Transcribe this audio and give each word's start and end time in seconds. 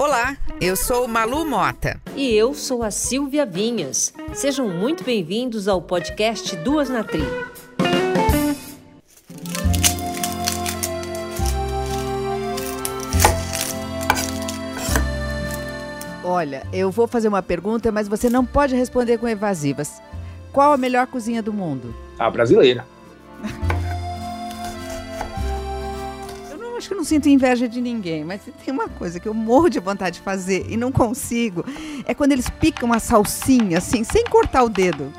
Olá, 0.00 0.34
eu 0.62 0.76
sou 0.76 1.06
Malu 1.06 1.44
Mota. 1.44 2.00
E 2.16 2.34
eu 2.34 2.54
sou 2.54 2.82
a 2.82 2.90
Silvia 2.90 3.44
Vinhas. 3.44 4.14
Sejam 4.32 4.66
muito 4.66 5.04
bem-vindos 5.04 5.68
ao 5.68 5.82
podcast 5.82 6.56
Duas 6.56 6.88
na 6.88 7.04
Tri. 7.04 7.20
Olha, 16.24 16.66
eu 16.72 16.90
vou 16.90 17.06
fazer 17.06 17.28
uma 17.28 17.42
pergunta, 17.42 17.92
mas 17.92 18.08
você 18.08 18.30
não 18.30 18.46
pode 18.46 18.74
responder 18.74 19.18
com 19.18 19.28
evasivas. 19.28 20.00
Qual 20.50 20.72
a 20.72 20.78
melhor 20.78 21.08
cozinha 21.08 21.42
do 21.42 21.52
mundo? 21.52 21.94
A 22.18 22.30
brasileira. 22.30 22.86
Que 26.90 26.94
eu 26.94 26.98
não 26.98 27.04
sinto 27.04 27.28
inveja 27.28 27.68
de 27.68 27.80
ninguém, 27.80 28.24
mas 28.24 28.40
tem 28.64 28.74
uma 28.74 28.88
coisa 28.88 29.20
que 29.20 29.28
eu 29.28 29.32
morro 29.32 29.68
de 29.68 29.78
vontade 29.78 30.16
de 30.16 30.22
fazer 30.22 30.66
e 30.68 30.76
não 30.76 30.90
consigo. 30.90 31.64
É 32.04 32.12
quando 32.12 32.32
eles 32.32 32.50
picam 32.50 32.92
a 32.92 32.98
salsinha, 32.98 33.78
assim, 33.78 34.02
sem 34.02 34.24
cortar 34.24 34.64
o 34.64 34.68
dedo. 34.68 35.12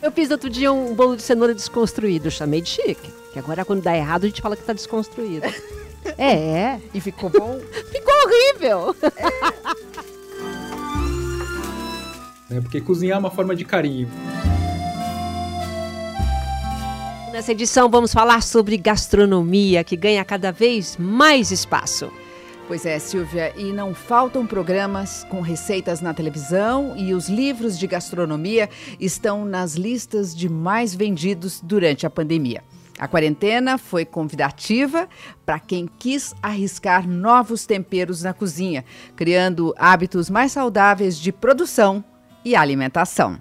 Eu 0.00 0.10
fiz 0.10 0.30
outro 0.30 0.48
dia 0.48 0.72
um 0.72 0.94
bolo 0.94 1.14
de 1.14 1.20
cenoura 1.20 1.54
desconstruído, 1.54 2.30
chamei 2.30 2.62
de 2.62 2.70
chique. 2.70 3.12
Que 3.34 3.38
agora 3.38 3.66
quando 3.66 3.82
dá 3.82 3.94
errado 3.94 4.24
a 4.24 4.28
gente 4.28 4.40
fala 4.40 4.56
que 4.56 4.64
tá 4.64 4.72
desconstruído. 4.72 5.46
é. 6.16 6.80
E 6.94 7.00
ficou 7.00 7.28
bom? 7.28 7.60
ficou 7.92 8.14
horrível. 8.24 8.96
É. 12.48 12.56
é 12.56 12.60
porque 12.62 12.80
cozinhar 12.80 13.18
é 13.18 13.20
uma 13.20 13.30
forma 13.30 13.54
de 13.54 13.66
carinho. 13.66 14.08
Nessa 17.36 17.52
edição 17.52 17.90
vamos 17.90 18.14
falar 18.14 18.42
sobre 18.42 18.78
gastronomia, 18.78 19.84
que 19.84 19.94
ganha 19.94 20.24
cada 20.24 20.50
vez 20.50 20.96
mais 20.96 21.50
espaço. 21.50 22.10
Pois 22.66 22.86
é, 22.86 22.98
Silvia, 22.98 23.52
e 23.58 23.74
não 23.74 23.94
faltam 23.94 24.46
programas 24.46 25.22
com 25.24 25.42
receitas 25.42 26.00
na 26.00 26.14
televisão 26.14 26.94
e 26.96 27.12
os 27.12 27.28
livros 27.28 27.78
de 27.78 27.86
gastronomia 27.86 28.70
estão 28.98 29.44
nas 29.44 29.74
listas 29.74 30.34
de 30.34 30.48
mais 30.48 30.94
vendidos 30.94 31.60
durante 31.62 32.06
a 32.06 32.10
pandemia. 32.10 32.64
A 32.98 33.06
quarentena 33.06 33.76
foi 33.76 34.06
convidativa 34.06 35.06
para 35.44 35.58
quem 35.58 35.86
quis 35.98 36.34
arriscar 36.42 37.06
novos 37.06 37.66
temperos 37.66 38.22
na 38.22 38.32
cozinha, 38.32 38.82
criando 39.14 39.74
hábitos 39.76 40.30
mais 40.30 40.52
saudáveis 40.52 41.18
de 41.18 41.32
produção 41.32 42.02
e 42.42 42.56
alimentação. 42.56 43.38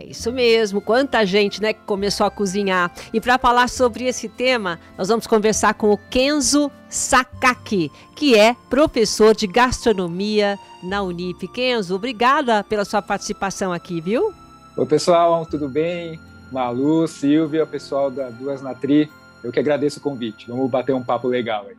É 0.00 0.06
isso 0.06 0.32
mesmo, 0.32 0.80
quanta 0.80 1.26
gente 1.26 1.60
né, 1.60 1.74
que 1.74 1.82
começou 1.82 2.26
a 2.26 2.30
cozinhar. 2.30 2.90
E 3.12 3.20
para 3.20 3.38
falar 3.38 3.68
sobre 3.68 4.04
esse 4.04 4.30
tema, 4.30 4.80
nós 4.96 5.08
vamos 5.08 5.26
conversar 5.26 5.74
com 5.74 5.90
o 5.90 5.98
Kenzo 5.98 6.70
Sakaki, 6.88 7.92
que 8.16 8.34
é 8.34 8.56
professor 8.70 9.34
de 9.34 9.46
gastronomia 9.46 10.58
na 10.82 11.02
Unip. 11.02 11.46
Kenzo, 11.48 11.94
obrigada 11.94 12.64
pela 12.64 12.86
sua 12.86 13.02
participação 13.02 13.74
aqui, 13.74 14.00
viu? 14.00 14.32
Oi, 14.74 14.86
pessoal, 14.86 15.44
tudo 15.44 15.68
bem? 15.68 16.18
Malu, 16.50 17.06
Silvia, 17.06 17.66
pessoal 17.66 18.10
da 18.10 18.30
Duas 18.30 18.62
Natri, 18.62 19.06
eu 19.44 19.52
que 19.52 19.60
agradeço 19.60 19.98
o 19.98 20.02
convite. 20.02 20.46
Vamos 20.48 20.70
bater 20.70 20.94
um 20.94 21.04
papo 21.04 21.28
legal 21.28 21.66
aí. 21.68 21.76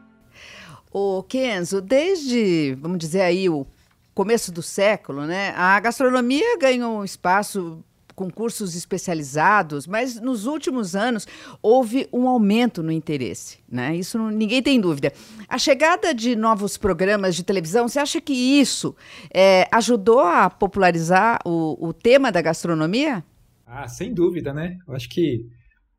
O 0.94 1.23
Kenzo, 1.23 1.81
desde, 1.81 2.78
vamos 2.80 3.00
dizer 3.00 3.22
aí, 3.22 3.50
o 3.50 3.66
começo 4.13 4.52
do 4.52 4.61
século, 4.61 5.25
né, 5.25 5.56
a 5.58 5.80
gastronomia 5.80 6.59
ganhou 6.59 7.00
um 7.00 7.03
espaço 7.03 7.83
com 8.22 8.30
cursos 8.30 8.75
especializados, 8.75 9.88
mas 9.88 10.22
nos 10.22 10.45
últimos 10.45 10.95
anos 10.95 11.27
houve 11.59 12.08
um 12.14 12.28
aumento 12.28 12.83
no 12.83 12.91
interesse, 12.91 13.58
né? 13.67 13.95
Isso 13.95 14.16
não, 14.19 14.30
ninguém 14.30 14.61
tem 14.61 14.80
dúvida. 14.80 15.11
A 15.50 15.58
chegada 15.58 16.13
de 16.13 16.36
novos 16.36 16.78
programas 16.78 17.36
de 17.36 17.44
televisão, 17.44 17.88
você 17.88 17.97
acha 17.97 18.22
que 18.22 18.33
isso 18.33 18.95
é, 19.33 19.67
ajudou 19.72 20.19
a 20.19 20.52
popularizar 20.52 21.39
o, 21.44 21.88
o 21.88 21.91
tema 21.91 22.31
da 22.31 22.44
gastronomia? 22.44 23.23
Ah, 23.66 23.88
sem 23.88 24.13
dúvida, 24.13 24.53
né? 24.53 24.78
Eu 24.88 24.94
acho 24.94 25.09
que 25.09 25.47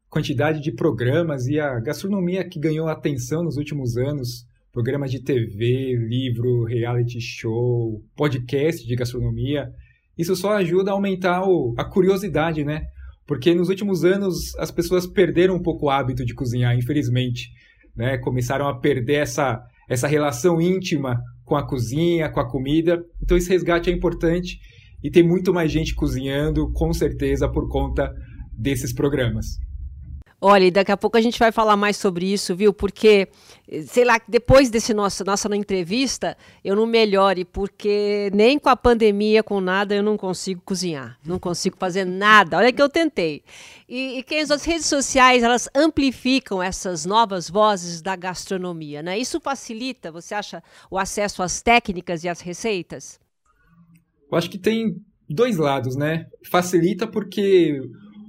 quantidade 0.09 0.61
de 0.61 0.71
programas 0.71 1.49
e 1.49 1.59
a 1.59 1.81
gastronomia 1.81 2.49
que 2.49 2.61
ganhou 2.61 2.87
atenção 2.87 3.43
nos 3.43 3.57
últimos 3.57 3.97
anos, 3.97 4.47
programas 4.71 5.11
de 5.11 5.21
TV, 5.21 5.97
livro, 5.97 6.65
reality 6.65 7.21
show, 7.21 8.01
podcast 8.15 8.87
de 8.87 8.95
gastronomia, 8.95 9.73
isso 10.17 10.37
só 10.37 10.53
ajuda 10.57 10.91
a 10.91 10.95
aumentar 10.95 11.43
o, 11.45 11.75
a 11.77 11.85
curiosidade, 11.85 12.65
né? 12.65 12.83
Porque 13.27 13.55
nos 13.55 13.69
últimos 13.69 14.05
anos 14.05 14.55
as 14.59 14.71
pessoas 14.71 15.07
perderam 15.07 15.55
um 15.55 15.63
pouco 15.63 15.87
o 15.87 15.91
hábito 15.91 16.25
de 16.25 16.35
cozinhar, 16.35 16.77
infelizmente. 16.77 17.51
Né? 17.97 18.19
Começaram 18.19 18.69
a 18.69 18.79
perder 18.79 19.23
essa, 19.23 19.61
essa 19.89 20.07
relação 20.07 20.61
íntima 20.61 21.21
com 21.45 21.57
a 21.57 21.67
cozinha, 21.67 22.31
com 22.31 22.41
a 22.41 22.49
comida. 22.49 23.03
Então 23.23 23.37
esse 23.37 23.49
resgate 23.49 23.91
é 23.91 23.93
importante 23.93 24.59
e 25.03 25.11
tem 25.11 25.23
muito 25.23 25.53
mais 25.53 25.71
gente 25.71 25.95
cozinhando, 25.95 26.71
com 26.73 26.93
certeza, 26.93 27.49
por 27.49 27.69
conta 27.69 28.13
desses 28.53 28.93
programas. 28.93 29.59
Olha, 30.45 30.65
e 30.65 30.73
daqui 30.73 30.91
a 30.91 30.97
pouco 30.97 31.17
a 31.17 31.21
gente 31.21 31.39
vai 31.39 31.53
falar 31.53 31.77
mais 31.77 31.97
sobre 31.97 32.27
isso, 32.27 32.57
viu? 32.57 32.73
Porque, 32.73 33.29
sei 33.87 34.05
lá, 34.05 34.21
depois 34.27 34.71
desse 34.71 34.93
nosso, 34.93 35.25
nossa 35.25 35.55
entrevista, 35.55 36.37
eu 36.65 36.75
não 36.75 36.85
melhore, 36.85 37.45
porque 37.45 38.29
nem 38.35 38.59
com 38.59 38.69
a 38.69 38.75
pandemia, 38.75 39.41
com 39.45 39.61
nada, 39.61 39.95
eu 39.95 40.03
não 40.03 40.17
consigo 40.17 40.61
cozinhar. 40.65 41.17
Não 41.25 41.39
consigo 41.39 41.77
fazer 41.79 42.05
nada. 42.05 42.57
Olha 42.57 42.73
que 42.73 42.83
eu 42.83 42.89
tentei. 42.89 43.45
E, 43.89 44.19
e 44.19 44.23
que 44.25 44.35
as 44.35 44.65
redes 44.65 44.87
sociais, 44.87 45.45
elas 45.45 45.69
amplificam 45.73 46.61
essas 46.61 47.07
novas 47.07 47.49
vozes 47.49 48.03
da 48.03 48.17
gastronomia, 48.17 49.01
né? 49.01 49.17
Isso 49.17 49.41
facilita, 49.41 50.11
você 50.11 50.35
acha, 50.35 50.61
o 50.91 50.99
acesso 50.99 51.41
às 51.45 51.63
técnicas 51.63 52.25
e 52.25 52.29
às 52.29 52.41
receitas? 52.41 53.21
Eu 54.29 54.37
acho 54.37 54.51
que 54.51 54.59
tem 54.59 54.97
dois 55.31 55.57
lados, 55.57 55.95
né? 55.95 56.27
Facilita 56.51 57.07
porque 57.07 57.81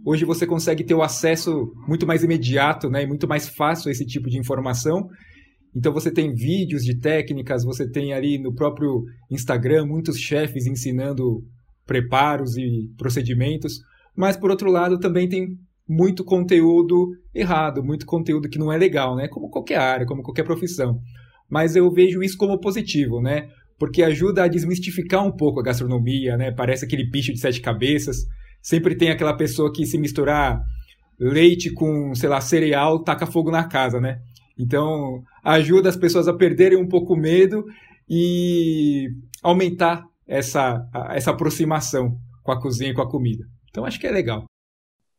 Hoje 0.06 0.26
você 0.26 0.46
consegue 0.46 0.84
ter 0.84 0.94
o 0.94 1.02
acesso 1.02 1.72
muito 1.88 2.06
mais 2.06 2.24
imediato 2.24 2.90
né, 2.90 3.04
e 3.04 3.08
muito 3.08 3.28
mais 3.28 3.48
fácil 3.48 3.88
a 3.88 3.92
esse 3.92 4.06
tipo 4.06 4.30
de 4.30 4.38
informação. 4.38 5.08
Então 5.74 5.94
você 5.94 6.12
tem 6.12 6.34
vídeos 6.34 6.84
de 6.84 7.00
técnicas, 7.00 7.64
você 7.64 7.90
tem 7.90 8.14
ali 8.14 8.38
no 8.38 8.54
próprio 8.54 9.04
Instagram 9.32 9.86
muitos 9.86 10.18
chefes 10.18 10.68
ensinando 10.68 11.42
preparos 11.86 12.58
e 12.58 12.90
procedimentos, 12.98 13.80
mas 14.16 14.36
por 14.36 14.52
outro 14.52 14.70
lado 14.70 15.00
também 15.00 15.28
tem 15.28 15.48
muito 15.88 16.24
conteúdo 16.24 17.10
errado, 17.34 17.84
muito 17.84 18.06
conteúdo 18.06 18.50
que 18.50 18.60
não 18.60 18.72
é 18.72 18.78
legal, 18.78 19.16
né? 19.16 19.28
Como 19.28 19.50
qualquer 19.50 19.78
área, 19.78 20.06
como 20.06 20.22
qualquer 20.22 20.44
profissão. 20.44 21.00
Mas 21.50 21.76
eu 21.76 21.92
vejo 21.92 22.22
isso 22.22 22.38
como 22.38 22.60
positivo, 22.60 23.22
né? 23.22 23.50
Porque 23.80 24.04
ajuda 24.04 24.44
a 24.44 24.48
desmistificar 24.48 25.26
um 25.26 25.32
pouco 25.32 25.60
a 25.60 25.64
gastronomia, 25.64 26.38
né? 26.38 26.52
Parece 26.52 26.86
aquele 26.86 27.10
bicho 27.10 27.34
de 27.34 27.40
sete 27.40 27.62
cabeças 27.62 28.18
sempre 28.64 28.96
tem 28.96 29.12
aquela 29.12 29.36
pessoa 29.36 29.72
que 29.72 29.86
se 29.86 29.98
misturar 29.98 30.64
leite 31.20 31.72
com, 31.72 32.16
sei 32.16 32.30
lá, 32.30 32.42
cereal, 32.42 33.04
taca 33.04 33.28
fogo 33.28 33.52
na 33.52 33.66
casa, 33.66 34.00
né? 34.00 34.20
Então, 34.58 35.22
ajuda 35.44 35.90
as 35.90 35.98
pessoas 35.98 36.28
a 36.28 36.34
perderem 36.34 36.78
um 36.78 36.88
pouco 36.88 37.14
o 37.14 37.18
medo 37.18 37.66
e 38.10 39.10
aumentar 39.42 40.04
essa, 40.26 40.88
essa 41.12 41.32
aproximação 41.32 42.18
com 42.42 42.52
a 42.52 42.62
cozinha 42.62 42.92
e 42.92 42.94
com 42.94 43.02
a 43.02 43.10
comida. 43.10 43.46
Então, 43.70 43.86
acho 43.86 44.00
que 44.00 44.08
é 44.08 44.12
legal. 44.12 44.46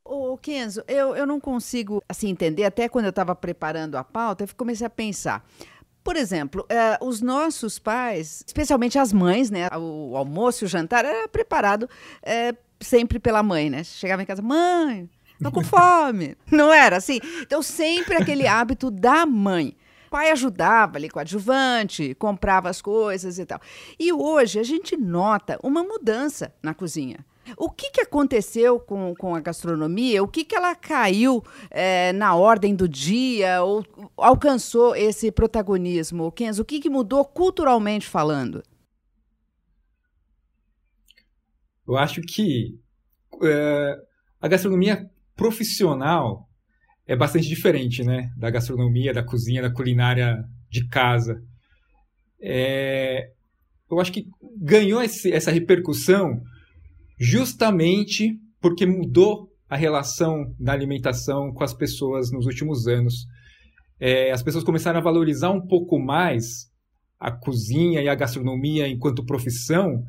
Ô, 0.04 0.36
Kenzo, 0.38 0.82
eu, 0.86 1.14
eu 1.16 1.26
não 1.26 1.40
consigo 1.40 2.02
assim 2.08 2.28
entender, 2.28 2.64
até 2.64 2.88
quando 2.88 3.06
eu 3.06 3.10
estava 3.10 3.34
preparando 3.34 3.96
a 3.96 4.04
pauta, 4.04 4.44
eu 4.44 4.48
comecei 4.56 4.86
a 4.86 4.90
pensar. 4.90 5.44
Por 6.04 6.16
exemplo, 6.16 6.66
eh, 6.68 6.98
os 7.00 7.22
nossos 7.22 7.78
pais, 7.78 8.44
especialmente 8.46 8.98
as 8.98 9.10
mães, 9.10 9.50
né? 9.50 9.66
O 9.74 10.14
almoço 10.14 10.62
e 10.62 10.66
o 10.66 10.68
jantar 10.68 11.02
era 11.02 11.26
preparado 11.26 11.88
eh, 12.22 12.54
sempre 12.80 13.18
pela 13.18 13.42
mãe, 13.42 13.70
né? 13.70 13.84
Chegava 13.84 14.22
em 14.22 14.26
casa, 14.26 14.42
mãe, 14.42 15.08
tô 15.42 15.50
com 15.50 15.64
fome. 15.64 16.36
Não 16.50 16.72
era 16.72 16.96
assim? 16.96 17.20
Então, 17.40 17.62
sempre 17.62 18.16
aquele 18.16 18.46
hábito 18.46 18.90
da 18.90 19.26
mãe. 19.26 19.76
O 20.06 20.10
pai 20.10 20.30
ajudava 20.30 20.96
ali 20.96 21.10
com 21.10 21.18
adjuvante, 21.18 22.14
comprava 22.14 22.70
as 22.70 22.80
coisas 22.80 23.38
e 23.38 23.44
tal. 23.44 23.60
E 23.98 24.12
hoje 24.12 24.60
a 24.60 24.62
gente 24.62 24.96
nota 24.96 25.58
uma 25.62 25.82
mudança 25.82 26.54
na 26.62 26.72
cozinha. 26.72 27.24
O 27.56 27.68
que, 27.68 27.90
que 27.90 28.00
aconteceu 28.00 28.80
com, 28.80 29.14
com 29.14 29.34
a 29.34 29.40
gastronomia? 29.40 30.22
O 30.22 30.28
que, 30.28 30.44
que 30.44 30.56
ela 30.56 30.74
caiu 30.74 31.42
é, 31.70 32.12
na 32.12 32.34
ordem 32.34 32.74
do 32.74 32.88
dia 32.88 33.62
ou 33.62 33.84
alcançou 34.16 34.96
esse 34.96 35.30
protagonismo? 35.30 36.32
Kenzo, 36.32 36.62
o 36.62 36.64
que, 36.64 36.80
que 36.80 36.88
mudou 36.88 37.24
culturalmente 37.24 38.06
falando? 38.08 38.62
Eu 41.86 41.96
acho 41.96 42.20
que 42.22 42.78
é, 43.42 43.96
a 44.40 44.48
gastronomia 44.48 45.08
profissional 45.36 46.48
é 47.06 47.14
bastante 47.14 47.48
diferente, 47.48 48.02
né? 48.02 48.30
Da 48.36 48.50
gastronomia, 48.50 49.12
da 49.12 49.22
cozinha, 49.22 49.62
da 49.62 49.72
culinária 49.72 50.44
de 50.70 50.86
casa. 50.88 51.42
É, 52.40 53.30
eu 53.90 54.00
acho 54.00 54.12
que 54.12 54.26
ganhou 54.56 55.02
esse, 55.02 55.32
essa 55.32 55.50
repercussão 55.50 56.40
justamente 57.18 58.38
porque 58.60 58.86
mudou 58.86 59.50
a 59.68 59.76
relação 59.76 60.54
da 60.58 60.72
alimentação 60.72 61.52
com 61.52 61.64
as 61.64 61.74
pessoas 61.74 62.30
nos 62.30 62.46
últimos 62.46 62.86
anos. 62.86 63.26
É, 64.00 64.30
as 64.32 64.42
pessoas 64.42 64.64
começaram 64.64 64.98
a 64.98 65.02
valorizar 65.02 65.50
um 65.50 65.66
pouco 65.66 65.98
mais 65.98 66.70
a 67.18 67.30
cozinha 67.30 68.02
e 68.02 68.08
a 68.08 68.14
gastronomia 68.14 68.88
enquanto 68.88 69.24
profissão, 69.24 70.02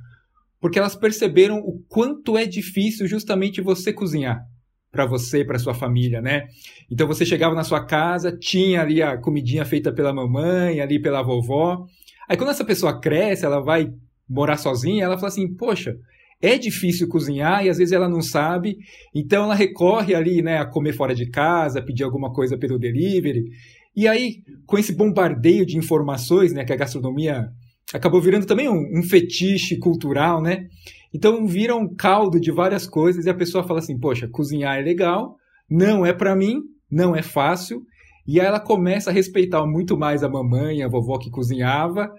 porque 0.65 0.79
elas 0.79 0.95
perceberam 0.95 1.59
o 1.59 1.79
quanto 1.87 2.35
é 2.35 2.43
difícil 2.47 3.07
justamente 3.07 3.61
você 3.61 3.93
cozinhar 3.93 4.43
para 4.91 5.05
você, 5.05 5.45
para 5.45 5.59
sua 5.59 5.75
família, 5.75 6.23
né? 6.23 6.47
Então 6.89 7.05
você 7.05 7.23
chegava 7.23 7.53
na 7.53 7.63
sua 7.63 7.85
casa, 7.85 8.35
tinha 8.35 8.81
ali 8.81 8.99
a 8.99 9.15
comidinha 9.15 9.63
feita 9.63 9.93
pela 9.93 10.11
mamãe, 10.11 10.81
ali 10.81 10.99
pela 10.99 11.21
vovó. 11.21 11.85
Aí 12.27 12.35
quando 12.35 12.49
essa 12.49 12.65
pessoa 12.65 12.99
cresce, 12.99 13.45
ela 13.45 13.59
vai 13.59 13.93
morar 14.27 14.57
sozinha, 14.57 15.03
ela 15.03 15.17
fala 15.17 15.27
assim: 15.27 15.53
"Poxa, 15.55 15.95
é 16.41 16.57
difícil 16.57 17.07
cozinhar 17.07 17.63
e 17.63 17.69
às 17.69 17.77
vezes 17.77 17.91
ela 17.91 18.09
não 18.09 18.23
sabe, 18.23 18.79
então 19.13 19.43
ela 19.43 19.53
recorre 19.53 20.15
ali, 20.15 20.41
né, 20.41 20.57
a 20.57 20.65
comer 20.65 20.93
fora 20.93 21.13
de 21.13 21.29
casa, 21.29 21.79
pedir 21.79 22.03
alguma 22.03 22.33
coisa 22.33 22.57
pelo 22.57 22.79
delivery. 22.79 23.51
E 23.95 24.07
aí, 24.07 24.37
com 24.65 24.79
esse 24.79 24.95
bombardeio 24.95 25.63
de 25.63 25.77
informações, 25.77 26.53
né, 26.53 26.65
que 26.65 26.73
a 26.73 26.75
gastronomia 26.75 27.51
acabou 27.93 28.21
virando 28.21 28.45
também 28.45 28.69
um, 28.69 28.99
um 28.99 29.03
fetiche 29.03 29.77
cultural, 29.77 30.41
né? 30.41 30.67
Então 31.13 31.45
vira 31.45 31.75
um 31.75 31.87
caldo 31.87 32.39
de 32.39 32.51
várias 32.51 32.87
coisas 32.87 33.25
e 33.25 33.29
a 33.29 33.33
pessoa 33.33 33.63
fala 33.63 33.79
assim: 33.79 33.97
poxa, 33.97 34.27
cozinhar 34.27 34.77
é 34.77 34.81
legal, 34.81 35.37
não 35.69 36.05
é 36.05 36.13
para 36.13 36.35
mim, 36.35 36.61
não 36.89 37.15
é 37.15 37.21
fácil. 37.21 37.83
E 38.27 38.39
aí 38.39 38.47
ela 38.47 38.59
começa 38.59 39.11
a 39.11 39.13
respeitar 39.13 39.65
muito 39.65 39.95
mais 39.97 40.23
a 40.23 40.29
mamãe, 40.29 40.81
a 40.81 40.87
vovó 40.87 41.17
que 41.19 41.29
cozinhava, 41.29 42.11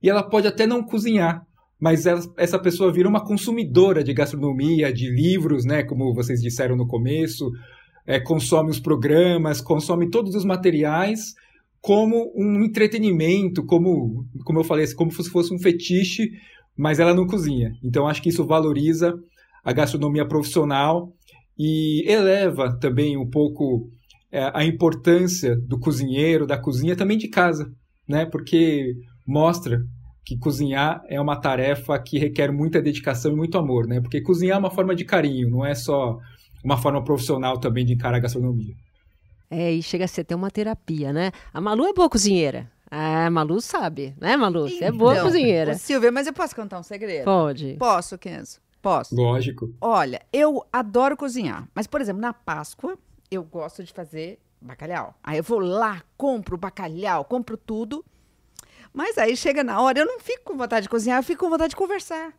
e 0.00 0.08
ela 0.08 0.22
pode 0.22 0.46
até 0.46 0.66
não 0.66 0.84
cozinhar, 0.84 1.44
mas 1.80 2.06
essa 2.36 2.58
pessoa 2.60 2.92
vira 2.92 3.08
uma 3.08 3.24
consumidora 3.24 4.04
de 4.04 4.14
gastronomia, 4.14 4.92
de 4.92 5.10
livros, 5.10 5.64
né, 5.64 5.82
como 5.82 6.14
vocês 6.14 6.40
disseram 6.40 6.76
no 6.76 6.86
começo, 6.86 7.50
é, 8.06 8.20
consome 8.20 8.70
os 8.70 8.78
programas, 8.78 9.60
consome 9.60 10.08
todos 10.08 10.36
os 10.36 10.44
materiais 10.44 11.34
como 11.80 12.32
um 12.36 12.64
entretenimento, 12.64 13.64
como, 13.64 14.24
como 14.44 14.60
eu 14.60 14.64
falei, 14.64 14.86
como 14.94 15.10
se 15.10 15.30
fosse 15.30 15.54
um 15.54 15.58
fetiche 15.58 16.28
mas 16.78 17.00
ela 17.00 17.12
não 17.12 17.26
cozinha. 17.26 17.72
Então 17.82 18.06
acho 18.06 18.22
que 18.22 18.28
isso 18.28 18.46
valoriza 18.46 19.12
a 19.64 19.72
gastronomia 19.72 20.26
profissional 20.26 21.12
e 21.58 22.04
eleva 22.08 22.78
também 22.78 23.16
um 23.18 23.28
pouco 23.28 23.90
é, 24.30 24.48
a 24.54 24.64
importância 24.64 25.56
do 25.66 25.76
cozinheiro, 25.80 26.46
da 26.46 26.56
cozinha 26.56 26.94
também 26.94 27.18
de 27.18 27.26
casa, 27.26 27.68
né? 28.08 28.24
Porque 28.24 28.94
mostra 29.26 29.80
que 30.24 30.38
cozinhar 30.38 31.02
é 31.08 31.20
uma 31.20 31.40
tarefa 31.40 31.98
que 31.98 32.18
requer 32.18 32.52
muita 32.52 32.80
dedicação 32.80 33.32
e 33.32 33.36
muito 33.36 33.58
amor, 33.58 33.88
né? 33.88 34.00
Porque 34.00 34.22
cozinhar 34.22 34.56
é 34.56 34.60
uma 34.60 34.70
forma 34.70 34.94
de 34.94 35.04
carinho, 35.04 35.50
não 35.50 35.66
é 35.66 35.74
só 35.74 36.16
uma 36.64 36.76
forma 36.76 37.02
profissional 37.02 37.58
também 37.58 37.84
de 37.84 37.94
encarar 37.94 38.18
a 38.18 38.20
gastronomia. 38.20 38.74
É, 39.50 39.72
e 39.72 39.82
chega 39.82 40.04
a 40.04 40.08
ser 40.08 40.22
até 40.22 40.36
uma 40.36 40.50
terapia, 40.50 41.12
né? 41.12 41.32
A 41.52 41.60
Malu 41.60 41.86
é 41.86 41.92
boa 41.92 42.08
cozinheira. 42.08 42.70
Ah, 42.90 43.30
Malu 43.30 43.60
sabe, 43.60 44.14
né, 44.20 44.36
Malu? 44.36 44.68
Você 44.68 44.84
é 44.84 44.92
boa 44.92 45.12
Então, 45.12 45.24
cozinheira. 45.26 45.74
Silvia, 45.74 46.10
mas 46.12 46.26
eu 46.26 46.32
posso 46.32 46.54
contar 46.54 46.78
um 46.78 46.82
segredo? 46.82 47.24
Pode. 47.24 47.76
Posso, 47.78 48.16
Kenzo? 48.18 48.60
Posso. 48.80 49.14
Lógico. 49.14 49.74
Olha, 49.80 50.20
eu 50.32 50.64
adoro 50.72 51.16
cozinhar, 51.16 51.68
mas, 51.74 51.86
por 51.86 52.00
exemplo, 52.00 52.20
na 52.20 52.32
Páscoa, 52.32 52.96
eu 53.30 53.42
gosto 53.42 53.82
de 53.82 53.92
fazer 53.92 54.38
bacalhau. 54.60 55.14
Aí 55.22 55.38
eu 55.38 55.42
vou 55.42 55.58
lá, 55.58 56.02
compro 56.16 56.56
bacalhau, 56.56 57.24
compro 57.24 57.56
tudo. 57.56 58.04
Mas 58.92 59.18
aí 59.18 59.36
chega 59.36 59.62
na 59.62 59.80
hora, 59.80 59.98
eu 60.00 60.06
não 60.06 60.18
fico 60.20 60.44
com 60.44 60.56
vontade 60.56 60.84
de 60.84 60.88
cozinhar, 60.88 61.18
eu 61.18 61.22
fico 61.22 61.44
com 61.44 61.50
vontade 61.50 61.70
de 61.70 61.76
conversar. 61.76 62.32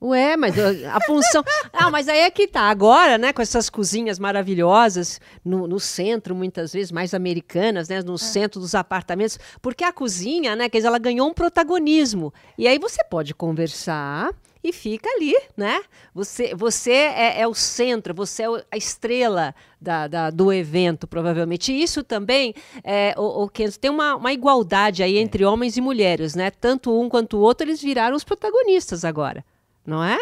Ué, 0.00 0.36
mas 0.36 0.54
a 0.58 1.00
função. 1.06 1.42
Ah, 1.72 1.90
mas 1.90 2.08
aí 2.08 2.20
é 2.20 2.30
que 2.30 2.46
tá. 2.48 2.62
Agora, 2.62 3.18
né, 3.18 3.32
com 3.32 3.42
essas 3.42 3.68
cozinhas 3.70 4.18
maravilhosas, 4.18 5.20
no, 5.44 5.66
no 5.66 5.78
centro, 5.80 6.34
muitas 6.34 6.72
vezes, 6.72 6.90
mais 6.92 7.14
americanas, 7.14 7.88
né, 7.88 8.00
no 8.02 8.16
centro 8.18 8.60
dos 8.60 8.74
apartamentos, 8.74 9.38
porque 9.62 9.84
a 9.84 9.92
cozinha, 9.92 10.54
né, 10.56 10.68
quer 10.68 10.78
dizer, 10.78 10.88
ela 10.88 10.98
ganhou 10.98 11.28
um 11.28 11.34
protagonismo. 11.34 12.32
E 12.56 12.66
aí 12.68 12.78
você 12.78 13.02
pode 13.04 13.34
conversar 13.34 14.30
e 14.62 14.72
fica 14.72 15.08
ali, 15.10 15.34
né? 15.56 15.80
Você, 16.14 16.52
você 16.54 16.90
é, 16.92 17.40
é 17.40 17.46
o 17.46 17.54
centro, 17.54 18.12
você 18.12 18.42
é 18.42 18.46
a 18.72 18.76
estrela 18.76 19.54
da, 19.80 20.08
da- 20.08 20.30
do 20.30 20.52
evento, 20.52 21.06
provavelmente. 21.06 21.72
E 21.72 21.80
isso 21.82 22.02
também, 22.02 22.54
é, 22.82 23.14
o, 23.16 23.44
o 23.44 23.48
Kenzo, 23.48 23.78
tem 23.78 23.90
uma, 23.90 24.16
uma 24.16 24.32
igualdade 24.32 25.02
aí 25.02 25.16
entre 25.18 25.44
homens 25.44 25.76
e 25.76 25.80
mulheres, 25.80 26.34
né? 26.34 26.50
Tanto 26.50 26.92
um 27.00 27.08
quanto 27.08 27.36
o 27.36 27.40
outro, 27.40 27.66
eles 27.66 27.80
viraram 27.80 28.16
os 28.16 28.24
protagonistas 28.24 29.04
agora, 29.04 29.44
não 29.88 30.04
é? 30.04 30.18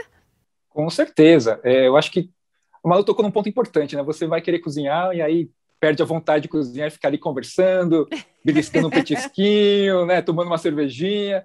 Com 0.71 0.89
certeza. 0.89 1.61
É, 1.65 1.89
eu 1.89 1.97
acho 1.97 2.11
que 2.11 2.31
o 2.83 2.89
Malu 2.89 3.05
tocou 3.05 3.25
num 3.25 3.33
ponto 3.33 3.49
importante, 3.49 3.97
né? 3.97 4.03
Você 4.05 4.27
vai 4.27 4.41
querer 4.41 4.61
cozinhar 4.61 5.13
e 5.13 5.21
aí 5.21 5.51
perde 5.81 6.03
a 6.03 6.07
vontade 6.07 6.43
de 6.43 6.49
cozinhar 6.49 6.89
e 6.89 6.93
ficar 6.93 7.09
ali 7.09 7.19
conversando, 7.19 8.07
beliscando 8.45 8.87
um 8.87 8.91
petisquinho, 8.91 10.07
né? 10.07 10.23
Tomando 10.23 10.47
uma 10.47 10.59
cervejinha. 10.59 11.45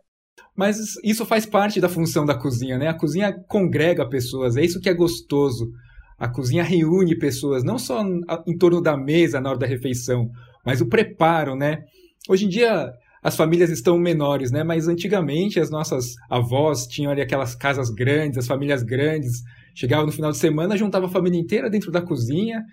Mas 0.56 0.96
isso 1.04 1.26
faz 1.26 1.46
parte 1.46 1.82
da 1.82 1.90
função 1.90 2.26
da 2.26 2.36
cozinha, 2.36 2.78
né? 2.78 2.88
A 2.88 2.94
cozinha 2.94 3.34
congrega 3.48 4.08
pessoas, 4.08 4.56
é 4.56 4.64
isso 4.64 4.80
que 4.80 4.90
é 4.90 4.94
gostoso. 4.94 5.72
A 6.18 6.28
cozinha 6.28 6.62
reúne 6.62 7.18
pessoas, 7.18 7.64
não 7.64 7.80
só 7.80 8.04
em 8.46 8.58
torno 8.58 8.80
da 8.80 8.96
mesa 8.96 9.42
na 9.42 9.50
hora 9.50 9.58
da 9.58 9.66
refeição, 9.66 10.30
mas 10.64 10.80
o 10.80 10.88
preparo, 10.88 11.56
né? 11.56 11.84
Hoje 12.30 12.46
em 12.46 12.50
dia 12.50 12.94
as 13.24 13.36
famílias 13.36 13.70
estão 13.70 13.98
menores, 13.98 14.52
né? 14.52 14.64
Mas 14.64 14.88
antigamente 14.88 15.60
as 15.60 15.70
nossas 15.70 16.16
avós 16.30 16.88
tinham 16.88 17.12
ali 17.12 17.22
aquelas 17.22 17.56
casas 17.56 17.90
grandes, 17.90 18.38
as 18.40 18.48
famílias 18.48 18.82
grandes. 18.84 19.42
Chegava 19.76 20.06
no 20.06 20.12
final 20.12 20.32
de 20.32 20.38
semana, 20.38 20.76
juntava 20.76 21.06
a 21.06 21.10
família 21.10 21.40
inteira 21.40 21.70
dentro 21.70 21.92
da 21.92 22.02
cozinha. 22.02 22.64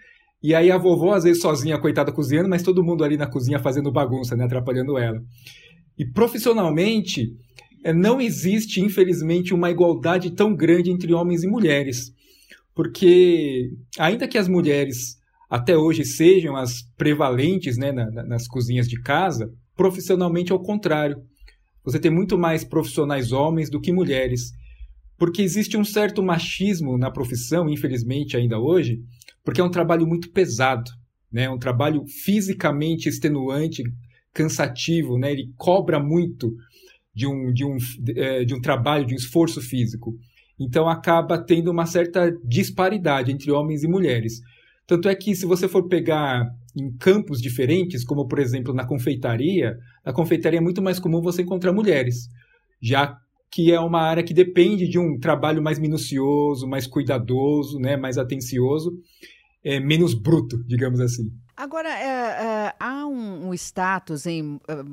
E 0.43 0.55
aí 0.55 0.71
a 0.71 0.79
vovó, 0.79 1.15
às 1.15 1.25
vezes 1.25 1.43
sozinha, 1.43 1.79
coitada, 1.79 2.13
cozinhando, 2.13 2.49
mas 2.49 2.63
todo 2.63 2.83
mundo 2.85 3.05
ali 3.05 3.17
na 3.17 3.27
cozinha 3.27 3.59
fazendo 3.59 3.93
bagunça, 3.93 4.37
né? 4.37 4.45
Atrapalhando 4.45 4.97
ela. 4.97 5.21
E 5.99 6.05
profissionalmente, 6.07 7.29
é, 7.85 7.93
não 7.93 8.21
existe, 8.21 8.81
infelizmente, 8.81 9.53
uma 9.53 9.71
igualdade 9.71 10.31
tão 10.31 10.55
grande 10.55 10.91
entre 10.91 11.13
homens 11.13 11.43
e 11.43 11.49
mulheres. 11.49 12.13
Porque, 12.75 13.71
ainda 13.99 14.29
que 14.29 14.39
as 14.39 14.49
mulheres 14.49 15.17
até 15.51 15.77
hoje 15.77 16.05
sejam 16.05 16.57
as 16.57 16.83
prevalentes 16.97 17.77
né, 17.77 17.91
na- 17.91 18.23
nas 18.25 18.47
cozinhas 18.47 18.87
de 18.89 19.01
casa, 19.01 19.51
profissionalmente 19.79 20.51
é 20.51 20.55
o 20.55 20.59
contrário. 20.59 21.23
Você 21.85 22.01
tem 22.01 22.11
muito 22.11 22.37
mais 22.37 22.65
profissionais 22.65 23.31
homens 23.31 23.71
do 23.71 23.81
que 23.81 23.93
mulheres. 23.93 24.51
Porque 25.17 25.41
existe 25.41 25.77
um 25.77 25.85
certo 25.85 26.23
machismo 26.23 26.99
na 26.99 27.11
profissão, 27.11 27.69
infelizmente, 27.69 28.37
ainda 28.37 28.59
hoje, 28.59 29.01
porque 29.45 29.61
é 29.61 29.65
um 29.65 29.71
trabalho 29.71 30.07
muito 30.07 30.31
pesado. 30.33 30.91
Né? 31.33 31.45
É 31.45 31.51
um 31.51 31.59
trabalho 31.59 32.05
fisicamente 32.07 33.09
extenuante, 33.09 33.83
cansativo, 34.35 35.17
né? 35.17 35.33
ele 35.33 35.51
cobra 35.57 35.99
muito 35.99 36.55
de 37.15 37.27
um, 37.27 37.53
de, 37.53 37.65
um, 37.65 37.77
eh, 38.17 38.45
de 38.45 38.55
um 38.55 38.61
trabalho, 38.61 39.07
de 39.07 39.15
um 39.15 39.17
esforço 39.17 39.61
físico. 39.61 40.15
Então 40.59 40.89
acaba 40.89 41.39
tendo 41.39 41.71
uma 41.71 41.87
certa 41.87 42.31
disparidade 42.45 43.31
entre 43.31 43.51
homens 43.51 43.83
e 43.83 43.89
mulheres. 43.89 44.41
Tanto 44.87 45.09
é 45.09 45.15
que 45.15 45.35
se 45.35 45.47
você 45.47 45.69
for 45.69 45.87
pegar 45.87 46.49
em 46.81 46.97
campos 46.97 47.41
diferentes, 47.41 48.05
como 48.05 48.27
por 48.27 48.39
exemplo 48.39 48.73
na 48.73 48.87
confeitaria, 48.87 49.77
na 50.05 50.13
confeitaria 50.13 50.59
é 50.59 50.63
muito 50.63 50.83
mais 50.83 50.99
comum 50.99 51.21
você 51.21 51.43
encontrar 51.43 51.73
mulheres, 51.73 52.29
já 52.81 53.17
que 53.51 53.73
é 53.73 53.81
uma 53.81 54.03
área 54.03 54.23
que 54.23 54.35
depende 54.35 54.89
de 54.89 54.99
um 54.99 55.19
trabalho 55.19 55.63
mais 55.63 55.79
minucioso, 55.79 56.67
mais 56.67 56.87
cuidadoso, 56.87 57.79
né, 57.79 57.97
mais 57.97 58.19
atencioso, 58.19 58.93
é, 59.65 59.81
menos 59.81 60.15
bruto, 60.15 60.63
digamos 60.67 61.01
assim. 61.01 61.31
Agora, 61.57 61.89
é, 61.89 62.67
é, 62.67 62.75
há 62.79 63.07
um, 63.07 63.49
um 63.49 63.55
status 63.55 64.27
em, 64.27 64.61
eh, 64.69 64.85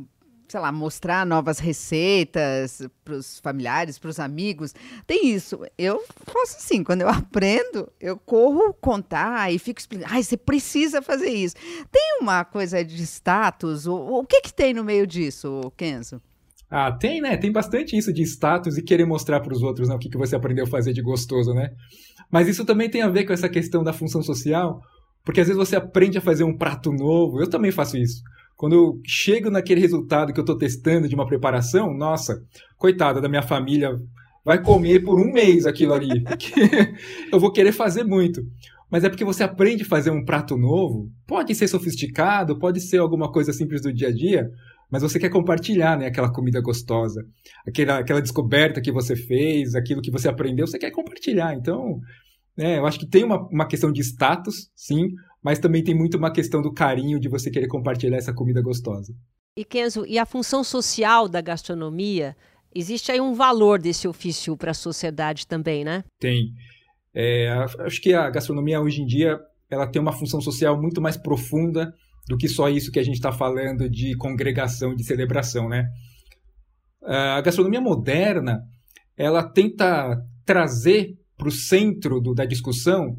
sei 0.56 0.62
lá, 0.62 0.72
mostrar 0.72 1.26
novas 1.26 1.60
receitas 1.60 2.82
para 3.04 3.16
os 3.16 3.40
familiares, 3.40 4.00
para 4.00 4.10
os 4.10 4.22
amigos. 4.22 4.74
Tem 5.06 5.28
isso. 5.28 5.60
Eu 5.78 6.02
faço 6.26 6.56
assim, 6.56 6.82
quando 6.82 7.02
eu 7.02 7.10
aprendo, 7.12 7.92
eu 8.00 8.18
corro 8.18 8.74
contar 8.74 9.54
e 9.54 9.60
fico 9.60 9.82
explicando. 9.82 10.14
Ai, 10.14 10.24
você 10.24 10.38
precisa 10.38 11.02
fazer 11.02 11.28
isso. 11.30 11.58
Tem 11.92 12.20
uma 12.22 12.46
coisa 12.46 12.86
de 12.86 13.04
status? 13.04 13.86
O, 13.86 13.96
o 13.96 14.26
que, 14.26 14.40
que 14.40 14.54
tem 14.54 14.74
no 14.74 14.82
meio 14.82 15.06
disso, 15.06 15.74
Kenzo? 15.76 16.22
Ah, 16.72 16.90
tem, 16.90 17.20
né? 17.20 17.36
Tem 17.36 17.52
bastante 17.52 17.98
isso 17.98 18.14
de 18.14 18.24
status 18.24 18.78
e 18.78 18.82
querer 18.82 19.06
mostrar 19.06 19.42
para 19.42 19.54
os 19.54 19.62
outros 19.62 19.90
né, 19.90 19.96
o 19.96 20.00
que, 20.00 20.10
que 20.10 20.18
você 20.18 20.38
aprendeu 20.38 20.64
a 20.64 20.70
fazer 20.70 20.94
de 20.94 21.02
gostoso, 21.02 21.54
né? 21.54 21.72
Mas 22.32 22.48
isso 22.48 22.64
também 22.64 22.90
tem 22.90 23.02
a 23.02 23.10
ver 23.10 23.26
com 23.26 23.34
essa 23.34 23.50
questão 23.50 23.84
da 23.84 23.92
função 23.92 24.24
social, 24.24 24.80
porque 25.26 25.42
às 25.42 25.48
vezes 25.48 25.60
você 25.60 25.76
aprende 25.76 26.18
a 26.18 26.22
fazer 26.22 26.46
um 26.46 26.58
prato 26.58 26.94
novo. 26.94 27.42
Eu 27.42 27.50
também 27.50 27.74
faço 27.74 27.98
isso. 27.98 28.24
Quando 28.56 28.74
eu 28.74 29.02
chego 29.06 29.50
naquele 29.50 29.82
resultado 29.82 30.32
que 30.34 30.40
eu 30.40 30.44
estou 30.44 30.58
testando 30.58 31.10
de 31.10 31.16
uma 31.16 31.28
preparação, 31.28 31.94
nossa, 31.94 32.42
coitada 32.78 33.20
da 33.20 33.28
minha 33.28 33.42
família, 33.42 34.00
vai 34.46 34.62
comer 34.62 35.04
por 35.04 35.20
um 35.20 35.32
mês 35.32 35.66
aquilo 35.66 35.94
ali. 35.94 36.24
eu 37.32 37.40
vou 37.40 37.52
querer 37.52 37.72
fazer 37.72 38.04
muito. 38.04 38.42
Mas 38.90 39.04
é 39.04 39.10
porque 39.10 39.26
você 39.26 39.44
aprende 39.44 39.84
a 39.84 39.88
fazer 39.88 40.12
um 40.12 40.24
prato 40.24 40.56
novo. 40.56 41.10
Pode 41.28 41.54
ser 41.56 41.68
sofisticado, 41.68 42.58
pode 42.58 42.80
ser 42.80 43.00
alguma 43.00 43.32
coisa 43.32 43.52
simples 43.52 43.82
do 43.82 43.92
dia 43.92 44.10
a 44.10 44.14
dia, 44.14 44.50
mas 44.90 45.02
você 45.02 45.20
quer 45.20 45.30
compartilhar, 45.30 45.98
né, 45.98 46.06
aquela 46.06 46.32
comida 46.32 46.62
gostosa, 46.62 47.26
aquela, 47.68 48.00
aquela 48.00 48.22
descoberta 48.22 48.80
que 48.80 48.92
você 48.92 49.16
fez, 49.16 49.76
aquilo 49.76 50.02
que 50.02 50.12
você 50.12 50.30
aprendeu, 50.30 50.68
você 50.68 50.78
quer 50.78 50.92
compartilhar. 50.92 51.56
Então, 51.56 52.00
né, 52.56 52.78
eu 52.78 52.86
acho 52.86 53.00
que 53.00 53.08
tem 53.08 53.24
uma, 53.24 53.40
uma 53.50 53.68
questão 53.68 53.92
de 53.92 54.02
status, 54.02 54.70
sim, 54.76 55.08
mas 55.46 55.60
também 55.60 55.84
tem 55.84 55.94
muito 55.94 56.18
uma 56.18 56.32
questão 56.32 56.60
do 56.60 56.74
carinho 56.74 57.20
de 57.20 57.30
você 57.30 57.52
querer 57.52 57.68
compartilhar 57.68 58.18
essa 58.18 58.34
comida 58.34 58.64
gostosa. 58.64 59.14
E 59.56 59.64
Kenzo, 59.64 60.04
e 60.08 60.18
a 60.18 60.26
função 60.26 60.64
social 60.64 61.30
da 61.30 61.40
gastronomia? 61.40 62.36
Existe 62.74 63.12
aí 63.12 63.22
um 63.22 63.36
valor 63.36 63.80
desse 63.80 64.08
ofício 64.08 64.58
para 64.58 64.72
a 64.72 64.74
sociedade 64.74 65.46
também, 65.46 65.86
né? 65.86 66.04
Tem. 66.20 66.52
É, 67.14 67.48
acho 67.82 68.02
que 68.02 68.12
a 68.12 68.28
gastronomia 68.32 68.82
hoje 68.82 69.04
em 69.04 69.06
dia 69.06 69.40
ela 69.70 69.86
tem 69.86 70.02
uma 70.02 70.12
função 70.12 70.42
social 70.42 70.82
muito 70.82 71.00
mais 71.00 71.16
profunda 71.16 71.94
do 72.28 72.38
que 72.38 72.50
só 72.50 72.68
isso 72.68 72.92
que 72.92 73.00
a 73.00 73.04
gente 73.04 73.18
está 73.18 73.32
falando 73.32 73.88
de 73.88 74.18
congregação, 74.18 74.96
de 74.96 75.04
celebração, 75.04 75.70
né? 75.70 75.88
A 77.04 77.40
gastronomia 77.42 77.80
moderna 77.80 78.64
ela 79.16 79.44
tenta 79.44 80.20
trazer 80.44 81.14
para 81.38 81.48
o 81.48 81.52
centro 81.52 82.20
do, 82.20 82.34
da 82.34 82.46
discussão 82.46 83.16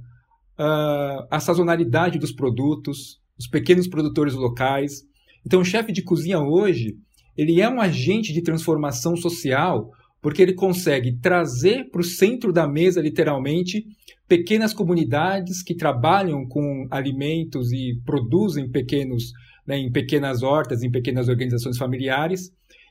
uh, 0.58 1.26
a 1.30 1.40
sazonalidade 1.40 2.18
dos 2.18 2.32
produtos, 2.32 3.20
os 3.38 3.46
pequenos 3.46 3.86
produtores 3.86 4.34
locais. 4.34 5.02
Então, 5.44 5.60
o 5.60 5.64
chefe 5.64 5.92
de 5.92 6.02
cozinha 6.02 6.40
hoje 6.40 6.96
ele 7.36 7.60
é 7.60 7.68
um 7.68 7.80
agente 7.80 8.32
de 8.32 8.42
transformação 8.42 9.14
social 9.14 9.90
porque 10.22 10.42
ele 10.42 10.54
consegue 10.54 11.16
trazer 11.20 11.88
para 11.90 12.00
o 12.00 12.04
centro 12.04 12.52
da 12.52 12.66
mesa, 12.66 13.00
literalmente, 13.00 13.84
pequenas 14.26 14.72
comunidades 14.72 15.62
que 15.62 15.74
trabalham 15.74 16.44
com 16.48 16.88
alimentos 16.90 17.70
e 17.70 18.00
produzem 18.04 18.68
pequenos, 18.68 19.30
né, 19.64 19.78
em 19.78 19.92
pequenas 19.92 20.42
hortas, 20.42 20.82
em 20.82 20.90
pequenas 20.90 21.28
organizações 21.28 21.78
familiares. 21.78 22.50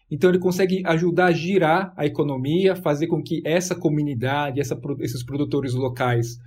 Então 0.10 0.30
ele 0.30 0.40
consegue 0.40 0.82
ajudar 0.86 1.26
a 1.26 1.32
girar 1.34 1.94
a 1.98 2.06
economia, 2.06 2.76
fazer 2.76 3.08
com 3.08 3.22
que 3.22 3.42
essa 3.44 3.76
comunidade, 3.76 4.62
essa, 4.62 4.80
esses 5.00 5.26
produtores 5.26 5.74
locais 5.74 6.38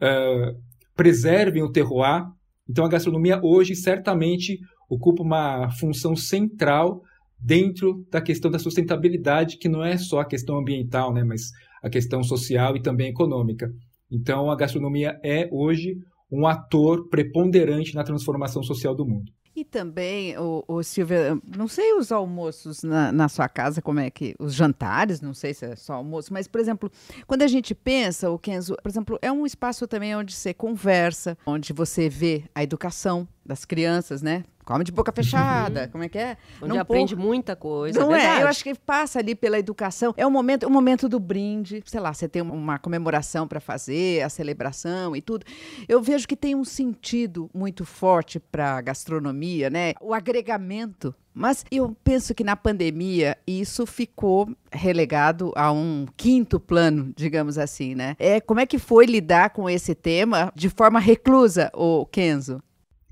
uh, 0.00 0.56
preservem 0.94 1.62
o 1.62 1.70
terroir. 1.70 2.24
Então 2.68 2.84
a 2.84 2.88
gastronomia 2.88 3.40
hoje 3.42 3.74
certamente 3.74 4.58
ocupa 4.88 5.22
uma 5.22 5.70
função 5.70 6.14
central 6.14 7.02
dentro 7.38 8.04
da 8.10 8.20
questão 8.20 8.50
da 8.50 8.58
sustentabilidade, 8.58 9.58
que 9.58 9.68
não 9.68 9.84
é 9.84 9.98
só 9.98 10.20
a 10.20 10.24
questão 10.24 10.58
ambiental, 10.58 11.12
né, 11.12 11.22
mas 11.22 11.50
a 11.82 11.90
questão 11.90 12.22
social 12.22 12.76
e 12.76 12.82
também 12.82 13.08
econômica. 13.08 13.70
Então, 14.10 14.50
a 14.50 14.56
gastronomia 14.56 15.18
é 15.22 15.48
hoje 15.52 15.96
um 16.30 16.46
ator 16.46 17.08
preponderante 17.08 17.94
na 17.94 18.02
transformação 18.02 18.62
social 18.62 18.94
do 18.94 19.06
mundo. 19.06 19.30
E 19.56 19.64
também, 19.64 20.36
o, 20.36 20.64
o 20.66 20.82
Silvia, 20.82 21.38
não 21.56 21.68
sei 21.68 21.94
os 21.94 22.10
almoços 22.10 22.82
na, 22.82 23.12
na, 23.12 23.28
sua 23.28 23.48
casa, 23.48 23.80
como 23.80 24.00
é 24.00 24.10
que. 24.10 24.34
Os 24.36 24.52
jantares, 24.52 25.20
não 25.20 25.32
sei 25.32 25.54
se 25.54 25.64
é 25.64 25.76
só 25.76 25.94
almoço, 25.94 26.32
mas, 26.32 26.48
por 26.48 26.60
exemplo, 26.60 26.90
quando 27.24 27.42
a 27.42 27.46
gente 27.46 27.72
pensa, 27.72 28.28
o 28.30 28.38
Kenzo, 28.38 28.74
por 28.82 28.88
exemplo, 28.88 29.16
é 29.22 29.30
um 29.30 29.46
espaço 29.46 29.86
também 29.86 30.16
onde 30.16 30.34
você 30.34 30.52
conversa, 30.52 31.38
onde 31.46 31.72
você 31.72 32.08
vê 32.08 32.42
a 32.52 32.64
educação 32.64 33.28
das 33.46 33.64
crianças, 33.64 34.22
né? 34.22 34.42
Come 34.64 34.84
de 34.84 34.92
boca 34.92 35.12
fechada, 35.12 35.82
uhum. 35.82 35.88
como 35.88 36.04
é 36.04 36.08
que 36.08 36.18
é? 36.18 36.36
Onde 36.60 36.72
não 36.72 36.80
aprende 36.80 37.14
muita 37.14 37.54
coisa. 37.54 38.00
Não 38.00 38.14
é, 38.14 38.38
é, 38.38 38.42
eu 38.42 38.48
acho 38.48 38.64
que 38.64 38.74
passa 38.74 39.18
ali 39.18 39.34
pela 39.34 39.58
educação. 39.58 40.14
É 40.16 40.26
o 40.26 40.30
momento, 40.30 40.66
o 40.66 40.70
momento 40.70 41.08
do 41.08 41.20
brinde, 41.20 41.82
sei 41.84 42.00
lá, 42.00 42.12
você 42.12 42.28
tem 42.28 42.42
uma 42.42 42.78
comemoração 42.78 43.46
para 43.46 43.60
fazer, 43.60 44.22
a 44.22 44.28
celebração 44.28 45.14
e 45.14 45.20
tudo. 45.20 45.44
Eu 45.88 46.00
vejo 46.00 46.26
que 46.26 46.36
tem 46.36 46.54
um 46.54 46.64
sentido 46.64 47.50
muito 47.52 47.84
forte 47.84 48.40
para 48.40 48.78
a 48.78 48.80
gastronomia, 48.80 49.68
né? 49.68 49.92
O 50.00 50.14
agregamento 50.14 51.14
mas 51.34 51.64
eu 51.68 51.96
penso 52.04 52.32
que 52.32 52.44
na 52.44 52.54
pandemia 52.54 53.36
isso 53.44 53.84
ficou 53.84 54.48
relegado 54.70 55.52
a 55.56 55.72
um 55.72 56.06
quinto 56.16 56.60
plano, 56.60 57.12
digamos 57.16 57.58
assim, 57.58 57.92
né? 57.96 58.14
É, 58.20 58.40
como 58.40 58.60
é 58.60 58.66
que 58.66 58.78
foi 58.78 59.04
lidar 59.04 59.50
com 59.50 59.68
esse 59.68 59.96
tema 59.96 60.52
de 60.54 60.70
forma 60.70 61.00
reclusa, 61.00 61.72
o 61.74 62.06
Kenzo? 62.06 62.62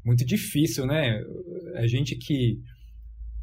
Muito 0.05 0.25
difícil, 0.25 0.87
né? 0.87 1.23
A 1.77 1.87
gente 1.87 2.17
que 2.17 2.59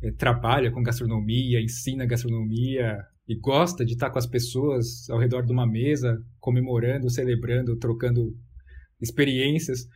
é, 0.01 0.11
trabalha 0.11 0.71
com 0.71 0.83
gastronomia, 0.83 1.61
ensina 1.61 2.05
gastronomia 2.05 2.97
e 3.27 3.35
gosta 3.35 3.85
de 3.85 3.93
estar 3.93 4.09
com 4.09 4.17
as 4.17 4.25
pessoas 4.25 5.09
ao 5.09 5.19
redor 5.19 5.45
de 5.45 5.51
uma 5.51 5.67
mesa, 5.67 6.17
comemorando, 6.39 7.09
celebrando, 7.09 7.77
trocando 7.77 8.35
experiências. 9.01 9.87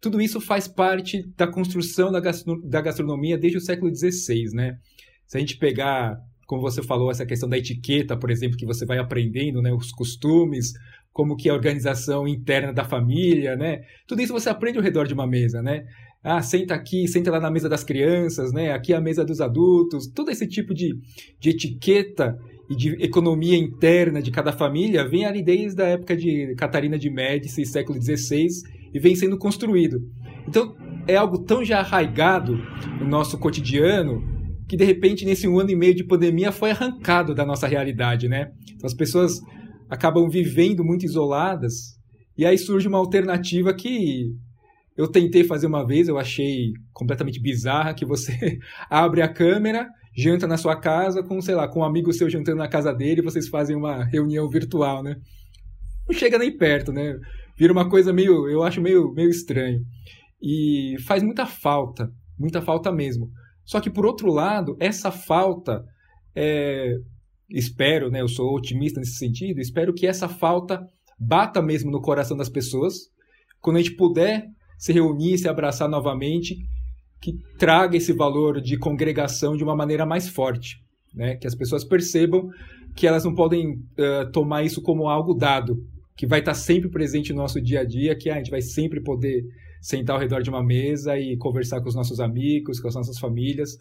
Tudo 0.00 0.20
isso 0.20 0.40
faz 0.40 0.66
parte 0.66 1.22
da 1.36 1.46
construção 1.46 2.10
da 2.10 2.80
gastronomia 2.80 3.36
desde 3.36 3.58
o 3.58 3.60
século 3.60 3.94
XVI, 3.94 4.54
né? 4.54 4.78
Se 5.26 5.36
a 5.36 5.40
gente 5.40 5.58
pegar, 5.58 6.18
como 6.46 6.62
você 6.62 6.82
falou, 6.82 7.10
essa 7.10 7.26
questão 7.26 7.48
da 7.48 7.58
etiqueta, 7.58 8.16
por 8.16 8.30
exemplo, 8.30 8.56
que 8.56 8.66
você 8.66 8.86
vai 8.86 8.98
aprendendo, 8.98 9.60
né, 9.60 9.72
os 9.72 9.92
costumes, 9.92 10.72
como 11.12 11.36
que 11.36 11.48
é 11.48 11.52
a 11.52 11.54
organização 11.54 12.26
interna 12.26 12.72
da 12.72 12.84
família, 12.84 13.56
né? 13.56 13.80
Tudo 14.06 14.22
isso 14.22 14.32
você 14.32 14.48
aprende 14.48 14.78
ao 14.78 14.84
redor 14.84 15.06
de 15.06 15.14
uma 15.14 15.26
mesa, 15.26 15.62
né? 15.62 15.84
Ah, 16.22 16.42
senta 16.42 16.74
aqui, 16.74 17.08
senta 17.08 17.30
lá 17.30 17.40
na 17.40 17.50
mesa 17.50 17.68
das 17.68 17.82
crianças, 17.82 18.52
né? 18.52 18.72
Aqui 18.72 18.92
é 18.92 18.96
a 18.96 19.00
mesa 19.00 19.24
dos 19.24 19.40
adultos. 19.40 20.06
Todo 20.06 20.30
esse 20.30 20.46
tipo 20.46 20.74
de, 20.74 20.94
de 21.40 21.50
etiqueta 21.50 22.36
e 22.68 22.76
de 22.76 22.90
economia 23.02 23.56
interna 23.56 24.22
de 24.22 24.30
cada 24.30 24.52
família 24.52 25.08
vem 25.08 25.24
ali 25.24 25.42
desde 25.42 25.82
a 25.82 25.86
época 25.86 26.16
de 26.16 26.54
Catarina 26.56 26.98
de 26.98 27.10
Médici, 27.10 27.64
século 27.64 28.00
XVI, 28.00 28.46
e 28.92 28.98
vem 28.98 29.16
sendo 29.16 29.38
construído. 29.38 29.98
Então, 30.46 30.76
é 31.08 31.16
algo 31.16 31.38
tão 31.38 31.64
já 31.64 31.80
arraigado 31.80 32.56
no 33.00 33.08
nosso 33.08 33.38
cotidiano 33.38 34.22
que, 34.68 34.76
de 34.76 34.84
repente, 34.84 35.24
nesse 35.24 35.48
um 35.48 35.58
ano 35.58 35.70
e 35.70 35.76
meio 35.76 35.94
de 35.94 36.04
pandemia, 36.04 36.52
foi 36.52 36.70
arrancado 36.70 37.34
da 37.34 37.44
nossa 37.44 37.66
realidade, 37.66 38.28
né? 38.28 38.52
Então, 38.74 38.86
as 38.86 38.94
pessoas 38.94 39.40
acabam 39.90 40.28
vivendo 40.28 40.84
muito 40.84 41.04
isoladas. 41.04 41.98
E 42.38 42.46
aí 42.46 42.56
surge 42.56 42.86
uma 42.86 42.98
alternativa 42.98 43.74
que 43.74 44.32
eu 44.96 45.08
tentei 45.08 45.44
fazer 45.44 45.66
uma 45.66 45.84
vez, 45.84 46.08
eu 46.08 46.18
achei 46.18 46.72
completamente 46.92 47.40
bizarra, 47.40 47.92
que 47.92 48.06
você 48.06 48.58
abre 48.88 49.20
a 49.20 49.28
câmera, 49.28 49.88
janta 50.16 50.46
na 50.46 50.56
sua 50.56 50.76
casa 50.76 51.22
com, 51.22 51.40
sei 51.40 51.54
lá, 51.54 51.68
com 51.68 51.80
um 51.80 51.84
amigo 51.84 52.12
seu 52.12 52.30
jantando 52.30 52.58
na 52.58 52.68
casa 52.68 52.92
dele, 52.92 53.20
e 53.20 53.24
vocês 53.24 53.48
fazem 53.48 53.76
uma 53.76 54.04
reunião 54.04 54.48
virtual, 54.48 55.02
né? 55.02 55.16
Não 56.08 56.16
chega 56.16 56.38
nem 56.38 56.56
perto, 56.56 56.92
né? 56.92 57.16
Vira 57.58 57.72
uma 57.72 57.88
coisa 57.88 58.12
meio, 58.12 58.48
eu 58.48 58.62
acho 58.62 58.80
meio, 58.80 59.12
meio 59.12 59.28
estranho. 59.28 59.80
E 60.40 60.96
faz 61.06 61.22
muita 61.22 61.46
falta, 61.46 62.10
muita 62.38 62.62
falta 62.62 62.90
mesmo. 62.90 63.28
Só 63.64 63.80
que 63.80 63.90
por 63.90 64.06
outro 64.06 64.32
lado, 64.32 64.76
essa 64.80 65.10
falta 65.10 65.84
é, 66.34 66.94
espero, 67.50 68.10
né, 68.10 68.20
eu 68.20 68.28
sou 68.28 68.54
otimista 68.54 69.00
nesse 69.00 69.16
sentido, 69.16 69.60
espero 69.60 69.92
que 69.92 70.06
essa 70.06 70.28
falta 70.28 70.86
bata 71.18 71.60
mesmo 71.60 71.90
no 71.90 72.00
coração 72.00 72.36
das 72.36 72.48
pessoas, 72.48 73.10
quando 73.60 73.76
a 73.76 73.82
gente 73.82 73.94
puder 73.96 74.46
se 74.78 74.92
reunir, 74.92 75.36
se 75.36 75.48
abraçar 75.48 75.88
novamente, 75.88 76.56
que 77.20 77.36
traga 77.58 77.96
esse 77.96 78.12
valor 78.14 78.60
de 78.60 78.78
congregação 78.78 79.54
de 79.54 79.62
uma 79.62 79.76
maneira 79.76 80.06
mais 80.06 80.28
forte, 80.28 80.82
né? 81.14 81.36
que 81.36 81.46
as 81.46 81.54
pessoas 81.54 81.84
percebam 81.84 82.48
que 82.96 83.06
elas 83.06 83.24
não 83.24 83.34
podem 83.34 83.72
uh, 83.72 84.30
tomar 84.32 84.62
isso 84.62 84.80
como 84.80 85.08
algo 85.08 85.34
dado, 85.34 85.84
que 86.16 86.26
vai 86.26 86.40
estar 86.40 86.54
sempre 86.54 86.88
presente 86.88 87.32
no 87.32 87.40
nosso 87.40 87.60
dia 87.60 87.80
a 87.80 87.84
dia, 87.84 88.16
que 88.16 88.30
ah, 88.30 88.34
a 88.34 88.38
gente 88.38 88.50
vai 88.50 88.62
sempre 88.62 89.02
poder 89.02 89.44
sentar 89.80 90.16
ao 90.16 90.20
redor 90.20 90.42
de 90.42 90.50
uma 90.50 90.62
mesa 90.62 91.18
e 91.18 91.36
conversar 91.36 91.80
com 91.80 91.88
os 91.88 91.94
nossos 91.94 92.20
amigos, 92.20 92.80
com 92.80 92.88
as 92.88 92.94
nossas 92.94 93.18
famílias. 93.18 93.78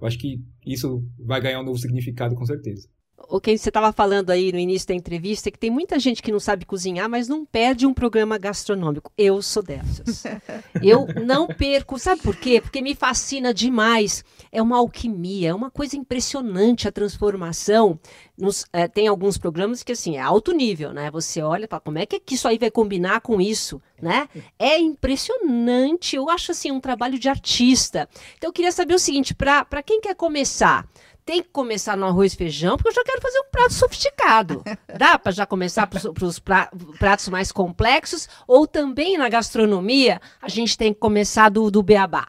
Eu 0.00 0.06
acho 0.06 0.18
que 0.18 0.40
isso 0.64 1.02
vai 1.18 1.40
ganhar 1.40 1.60
um 1.60 1.64
novo 1.64 1.78
significado 1.78 2.34
com 2.34 2.44
certeza 2.44 2.88
o 3.28 3.40
que 3.40 3.56
você 3.56 3.70
estava 3.70 3.92
falando 3.92 4.30
aí 4.30 4.52
no 4.52 4.58
início 4.58 4.88
da 4.88 4.94
entrevista 4.94 5.48
é 5.48 5.52
que 5.52 5.58
tem 5.58 5.70
muita 5.70 5.98
gente 5.98 6.22
que 6.22 6.30
não 6.30 6.38
sabe 6.38 6.64
cozinhar, 6.64 7.08
mas 7.08 7.28
não 7.28 7.44
perde 7.44 7.86
um 7.86 7.94
programa 7.94 8.38
gastronômico. 8.38 9.10
Eu 9.16 9.40
sou 9.40 9.62
dessas. 9.62 10.22
Eu 10.82 11.06
não 11.24 11.46
perco. 11.46 11.98
Sabe 11.98 12.20
por 12.20 12.36
quê? 12.36 12.60
Porque 12.60 12.82
me 12.82 12.94
fascina 12.94 13.52
demais. 13.52 14.24
É 14.52 14.60
uma 14.60 14.78
alquimia, 14.78 15.50
é 15.50 15.54
uma 15.54 15.70
coisa 15.70 15.96
impressionante 15.96 16.86
a 16.86 16.92
transformação. 16.92 17.98
Nos, 18.36 18.66
é, 18.72 18.86
tem 18.86 19.08
alguns 19.08 19.38
programas 19.38 19.82
que 19.82 19.92
assim 19.92 20.16
é 20.16 20.20
alto 20.20 20.52
nível, 20.52 20.92
né? 20.92 21.10
Você 21.10 21.42
olha 21.42 21.64
e 21.64 21.68
fala, 21.68 21.80
como 21.80 21.98
é 21.98 22.06
que, 22.06 22.20
que 22.20 22.34
isso 22.34 22.46
aí 22.46 22.58
vai 22.58 22.70
combinar 22.70 23.22
com 23.22 23.40
isso, 23.40 23.80
né? 24.00 24.28
É 24.58 24.78
impressionante. 24.78 26.16
Eu 26.16 26.28
acho 26.28 26.52
assim 26.52 26.70
um 26.70 26.80
trabalho 26.80 27.18
de 27.18 27.28
artista. 27.28 28.08
Então 28.36 28.50
eu 28.50 28.52
queria 28.52 28.72
saber 28.72 28.94
o 28.94 28.98
seguinte, 28.98 29.34
para 29.34 29.82
quem 29.82 30.00
quer 30.00 30.14
começar, 30.14 30.86
tem 31.26 31.42
que 31.42 31.48
começar 31.48 31.96
no 31.96 32.06
arroz 32.06 32.32
e 32.32 32.36
feijão, 32.36 32.76
porque 32.76 32.90
eu 32.90 32.94
já 32.94 33.02
quero 33.02 33.20
fazer 33.20 33.40
um 33.40 33.50
prato 33.50 33.74
sofisticado. 33.74 34.62
Dá 34.96 35.18
para 35.18 35.32
já 35.32 35.44
começar 35.44 35.88
para 35.88 36.24
os 36.24 36.38
pratos 36.38 37.28
mais 37.28 37.50
complexos? 37.50 38.28
Ou 38.46 38.64
também 38.64 39.18
na 39.18 39.28
gastronomia, 39.28 40.20
a 40.40 40.48
gente 40.48 40.78
tem 40.78 40.94
que 40.94 41.00
começar 41.00 41.48
do, 41.48 41.68
do 41.68 41.82
beabá? 41.82 42.28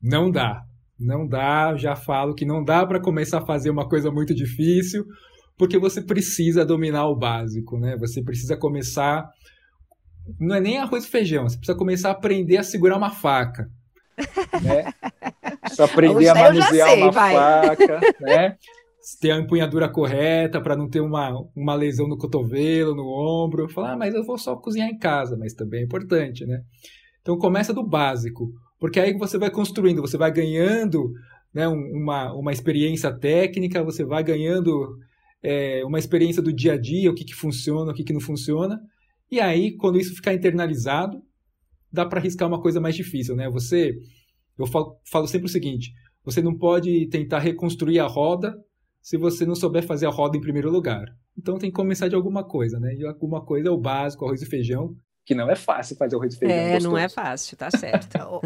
Não 0.00 0.30
dá. 0.30 0.62
Não 1.00 1.26
dá, 1.26 1.74
já 1.76 1.96
falo 1.96 2.34
que 2.34 2.44
não 2.44 2.62
dá 2.62 2.84
para 2.84 3.00
começar 3.00 3.38
a 3.38 3.46
fazer 3.46 3.70
uma 3.70 3.88
coisa 3.88 4.10
muito 4.10 4.34
difícil, 4.34 5.06
porque 5.56 5.78
você 5.78 6.02
precisa 6.02 6.66
dominar 6.66 7.06
o 7.06 7.16
básico, 7.16 7.78
né? 7.78 7.96
Você 7.96 8.22
precisa 8.22 8.56
começar. 8.56 9.28
Não 10.38 10.56
é 10.56 10.60
nem 10.60 10.78
arroz 10.78 11.04
e 11.04 11.08
feijão, 11.08 11.48
você 11.48 11.56
precisa 11.56 11.78
começar 11.78 12.10
a 12.10 12.12
aprender 12.12 12.58
a 12.58 12.62
segurar 12.62 12.98
uma 12.98 13.10
faca. 13.10 13.70
Né? 14.62 14.92
Só 15.74 15.84
aprender 15.84 16.28
a 16.28 16.34
manusear 16.34 16.88
sei, 16.90 17.02
uma 17.02 17.10
vai. 17.10 17.34
faca, 17.34 18.00
né? 18.20 18.56
ter 19.20 19.30
a 19.30 19.38
empunhadura 19.38 19.88
correta 19.88 20.60
para 20.60 20.76
não 20.76 20.88
ter 20.88 21.00
uma, 21.00 21.30
uma 21.56 21.74
lesão 21.74 22.06
no 22.06 22.18
cotovelo, 22.18 22.94
no 22.94 23.06
ombro. 23.06 23.68
Falar, 23.68 23.92
ah, 23.92 23.96
mas 23.96 24.14
eu 24.14 24.24
vou 24.24 24.36
só 24.36 24.56
cozinhar 24.56 24.88
em 24.88 24.98
casa, 24.98 25.36
mas 25.38 25.54
também 25.54 25.80
é 25.80 25.84
importante, 25.84 26.44
né? 26.44 26.60
Então 27.22 27.36
começa 27.38 27.72
do 27.72 27.86
básico, 27.86 28.50
porque 28.78 29.00
aí 29.00 29.16
você 29.16 29.38
vai 29.38 29.50
construindo, 29.50 30.00
você 30.00 30.16
vai 30.16 30.30
ganhando 30.30 31.12
né, 31.52 31.66
uma, 31.66 32.32
uma 32.34 32.52
experiência 32.52 33.12
técnica, 33.12 33.82
você 33.82 34.04
vai 34.04 34.22
ganhando 34.22 34.96
é, 35.42 35.82
uma 35.84 35.98
experiência 35.98 36.42
do 36.42 36.52
dia 36.52 36.74
a 36.74 36.78
dia, 36.78 37.10
o 37.10 37.14
que, 37.14 37.24
que 37.24 37.34
funciona, 37.34 37.90
o 37.90 37.94
que, 37.94 38.04
que 38.04 38.12
não 38.12 38.20
funciona. 38.20 38.80
E 39.30 39.40
aí, 39.40 39.76
quando 39.76 39.98
isso 39.98 40.14
ficar 40.14 40.34
internalizado, 40.34 41.22
dá 41.92 42.06
para 42.06 42.20
arriscar 42.20 42.48
uma 42.48 42.60
coisa 42.60 42.80
mais 42.80 42.94
difícil, 42.94 43.34
né? 43.34 43.48
Você, 43.50 43.94
eu 44.58 44.66
falo, 44.66 44.98
falo 45.04 45.26
sempre 45.26 45.46
o 45.46 45.50
seguinte: 45.50 45.92
você 46.24 46.42
não 46.42 46.56
pode 46.56 47.06
tentar 47.08 47.38
reconstruir 47.38 47.98
a 47.98 48.06
roda 48.06 48.54
se 49.00 49.16
você 49.16 49.46
não 49.46 49.54
souber 49.54 49.86
fazer 49.86 50.06
a 50.06 50.10
roda 50.10 50.36
em 50.36 50.40
primeiro 50.40 50.70
lugar. 50.70 51.06
Então 51.36 51.56
tem 51.56 51.70
que 51.70 51.76
começar 51.76 52.08
de 52.08 52.14
alguma 52.14 52.44
coisa, 52.44 52.78
né? 52.78 52.94
E 52.94 53.06
alguma 53.06 53.44
coisa 53.44 53.68
é 53.68 53.70
o 53.70 53.78
básico, 53.78 54.24
arroz 54.24 54.42
e 54.42 54.46
feijão. 54.46 54.94
Que 55.24 55.34
não 55.34 55.50
é 55.50 55.54
fácil 55.54 55.96
fazer 55.96 56.16
arroz 56.16 56.34
e 56.34 56.38
feijão. 56.38 56.56
É, 56.56 56.72
gostoso. 56.72 56.88
não 56.90 56.98
é 56.98 57.08
fácil, 57.08 57.56
tá 57.56 57.70
certo. 57.70 58.18
o, 58.18 58.40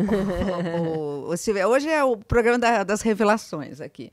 o, 1.29 1.33
o, 1.33 1.37
Silvia, 1.37 1.67
hoje 1.67 1.89
é 1.89 2.05
o 2.05 2.17
programa 2.17 2.59
da, 2.59 2.85
das 2.85 3.03
revelações 3.03 3.81
aqui. 3.81 4.13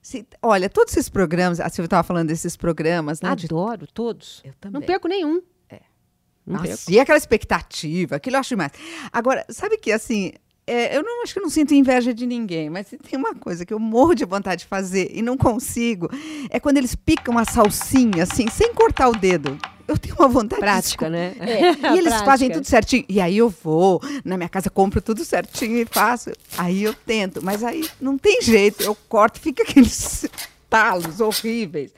Se, 0.00 0.24
olha, 0.40 0.70
todos 0.70 0.92
esses 0.92 1.08
programas, 1.08 1.58
a 1.58 1.68
Silvia 1.68 1.86
estava 1.86 2.04
falando 2.04 2.28
desses 2.28 2.56
programas, 2.56 3.20
né? 3.20 3.30
Adoro 3.30 3.86
todos. 3.92 4.40
Eu 4.44 4.52
também. 4.60 4.80
Não 4.80 4.86
perco 4.86 5.08
nenhum. 5.08 5.42
Não 6.46 6.60
Nossa, 6.62 6.90
e 6.90 7.00
aquela 7.00 7.18
expectativa, 7.18 8.16
aquilo 8.16 8.36
eu 8.36 8.40
acho 8.40 8.50
demais. 8.50 8.72
Agora, 9.12 9.44
sabe 9.48 9.78
que 9.78 9.90
assim, 9.90 10.32
é, 10.66 10.96
eu 10.96 11.02
não 11.02 11.22
acho 11.22 11.32
que 11.32 11.38
eu 11.38 11.42
não 11.42 11.50
sinto 11.50 11.74
inveja 11.74 12.12
de 12.12 12.26
ninguém, 12.26 12.68
mas 12.68 12.88
se 12.88 12.96
tem 12.96 13.18
uma 13.18 13.34
coisa 13.34 13.64
que 13.64 13.72
eu 13.72 13.78
morro 13.78 14.14
de 14.14 14.24
vontade 14.24 14.62
de 14.62 14.66
fazer 14.66 15.10
e 15.12 15.22
não 15.22 15.36
consigo, 15.36 16.10
é 16.50 16.58
quando 16.58 16.76
eles 16.78 16.94
picam 16.94 17.38
a 17.38 17.44
salsinha 17.44 18.24
assim, 18.24 18.48
sem 18.48 18.74
cortar 18.74 19.08
o 19.08 19.12
dedo. 19.12 19.56
Eu 19.86 19.96
tenho 19.96 20.16
uma 20.16 20.26
vontade 20.26 20.60
Prática, 20.60 21.08
né? 21.08 21.30
de... 21.30 21.40
É, 21.40 21.60
e 21.70 21.98
eles 21.98 22.08
Prática. 22.08 22.24
fazem 22.24 22.50
tudo 22.50 22.66
certinho. 22.66 23.04
E 23.08 23.20
aí 23.20 23.38
eu 23.38 23.48
vou, 23.48 24.02
na 24.24 24.36
minha 24.36 24.48
casa 24.48 24.68
compro 24.68 25.00
tudo 25.00 25.24
certinho 25.24 25.78
e 25.78 25.86
faço. 25.86 26.32
Aí 26.58 26.82
eu 26.82 26.92
tento, 26.92 27.40
mas 27.44 27.62
aí 27.62 27.88
não 28.00 28.18
tem 28.18 28.42
jeito, 28.42 28.82
eu 28.82 28.96
corto, 29.08 29.38
fica 29.38 29.62
aqueles 29.68 30.26
talos 30.68 31.20
horríveis. 31.20 31.92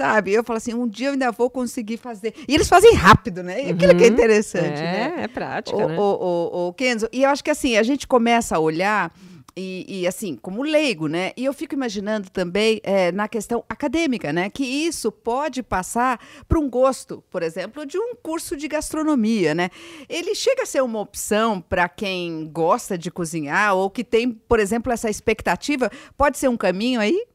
Sabe? 0.00 0.32
Eu 0.32 0.42
falo 0.42 0.56
assim, 0.56 0.72
um 0.72 0.88
dia 0.88 1.08
eu 1.08 1.12
ainda 1.12 1.30
vou 1.30 1.50
conseguir 1.50 1.98
fazer. 1.98 2.32
E 2.48 2.54
eles 2.54 2.70
fazem 2.70 2.94
rápido, 2.94 3.42
né? 3.42 3.66
E 3.66 3.70
aquilo 3.70 3.94
que 3.94 4.04
é 4.04 4.06
Uhum. 4.06 4.12
interessante, 4.14 4.80
é, 4.80 4.82
né? 4.82 5.14
É 5.24 5.28
prática, 5.28 5.76
o, 5.76 5.88
né? 5.88 5.96
o, 5.98 6.02
o, 6.02 6.68
o 6.68 6.72
Kenzo, 6.72 7.06
e 7.12 7.22
eu 7.22 7.28
acho 7.28 7.44
que 7.44 7.50
assim, 7.50 7.76
a 7.76 7.82
gente 7.82 8.06
começa 8.06 8.56
a 8.56 8.58
olhar. 8.58 9.12
E, 9.54 9.84
e, 10.02 10.06
assim, 10.06 10.36
como 10.36 10.62
leigo, 10.62 11.06
né? 11.06 11.32
E 11.36 11.44
eu 11.44 11.52
fico 11.52 11.74
imaginando 11.74 12.30
também 12.30 12.80
é, 12.82 13.10
na 13.12 13.28
questão 13.28 13.62
acadêmica, 13.68 14.32
né? 14.32 14.48
Que 14.48 14.64
isso 14.64 15.10
pode 15.12 15.62
passar 15.62 16.18
para 16.48 16.58
um 16.58 16.70
gosto, 16.70 17.22
por 17.28 17.42
exemplo, 17.42 17.84
de 17.84 17.98
um 17.98 18.14
curso 18.14 18.56
de 18.56 18.68
gastronomia, 18.68 19.54
né? 19.54 19.68
Ele 20.08 20.34
chega 20.34 20.62
a 20.62 20.66
ser 20.66 20.82
uma 20.82 21.00
opção 21.00 21.60
para 21.60 21.88
quem 21.90 22.48
gosta 22.50 22.96
de 22.96 23.10
cozinhar 23.10 23.74
ou 23.74 23.90
que 23.90 24.02
tem, 24.04 24.30
por 24.30 24.60
exemplo, 24.60 24.92
essa 24.92 25.10
expectativa. 25.10 25.90
Pode 26.16 26.38
ser 26.38 26.48
um 26.48 26.56
caminho 26.56 27.00
aí? 27.00 27.26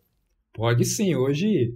Pode 0.53 0.85
sim. 0.85 1.13
Hoje, 1.15 1.75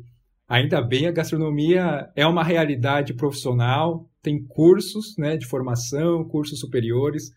ainda 0.50 0.82
bem, 0.82 1.08
a 1.08 1.12
gastronomia 1.12 2.10
é 2.16 2.26
uma 2.26 2.44
realidade 2.44 3.14
profissional. 3.14 4.10
Tem 4.22 4.44
cursos 4.44 5.16
né, 5.18 5.38
de 5.38 5.46
formação, 5.46 6.26
cursos 6.26 6.60
superiores. 6.60 7.32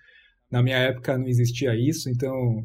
Na 0.51 0.63
minha 0.63 0.79
época 0.79 1.17
não 1.17 1.29
existia 1.29 1.77
isso, 1.77 2.11
então 2.11 2.65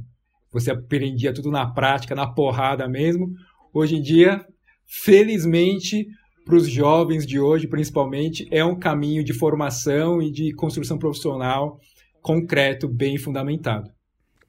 você 0.52 0.72
aprendia 0.72 1.34
tudo 1.34 1.52
na 1.52 1.70
prática, 1.70 2.16
na 2.16 2.26
porrada 2.26 2.88
mesmo. 2.88 3.30
Hoje 3.74 3.98
em 3.98 4.02
dia, 4.02 4.44
felizmente, 4.86 6.08
para 6.44 6.56
os 6.56 6.68
jovens 6.68 7.28
de 7.28 7.40
hoje, 7.40 7.68
principalmente, 7.68 8.48
é 8.50 8.64
um 8.64 8.80
caminho 8.80 9.24
de 9.24 9.34
formação 9.34 10.22
e 10.22 10.32
de 10.32 10.54
construção 10.54 10.98
profissional 10.98 11.80
concreto, 12.22 12.90
bem 12.90 13.18
fundamentado. 13.18 13.90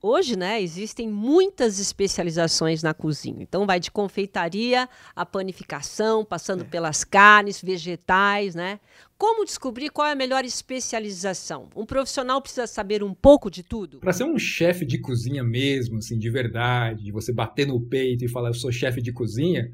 Hoje, 0.01 0.37
né, 0.37 0.63
existem 0.63 1.09
muitas 1.09 1.81
especializações 1.81 2.83
na 2.85 2.95
cozinha. 2.95 3.43
Então, 3.43 3.67
vai 3.67 3.81
de 3.81 3.91
confeitaria 3.91 4.89
a 5.15 5.27
panificação, 5.27 6.25
passando 6.25 6.65
pelas 6.65 7.03
carnes, 7.03 7.61
vegetais, 7.61 8.55
né? 8.55 8.79
Como 9.17 9.45
descobrir 9.45 9.91
qual 9.91 10.07
é 10.07 10.13
a 10.13 10.15
melhor 10.15 10.45
especialização? 10.45 11.69
Um 11.75 11.85
profissional 11.85 12.41
precisa 12.41 12.69
saber 12.69 13.03
um 13.03 13.13
pouco 13.13 13.51
de 13.51 13.65
tudo? 13.65 13.99
Para 13.99 14.13
ser 14.13 14.23
um 14.23 14.39
chefe 14.39 14.87
de 14.87 14.99
cozinha 14.99 15.43
mesmo, 15.43 15.99
assim, 15.99 16.17
de 16.17 16.31
verdade, 16.31 17.03
de 17.03 17.11
você 17.11 17.33
bater 17.33 17.67
no 17.67 17.81
peito 17.81 18.25
e 18.25 18.29
falar 18.29 18.51
eu 18.51 18.55
sou 18.55 18.71
chefe 18.71 19.03
de 19.03 19.13
cozinha, 19.13 19.69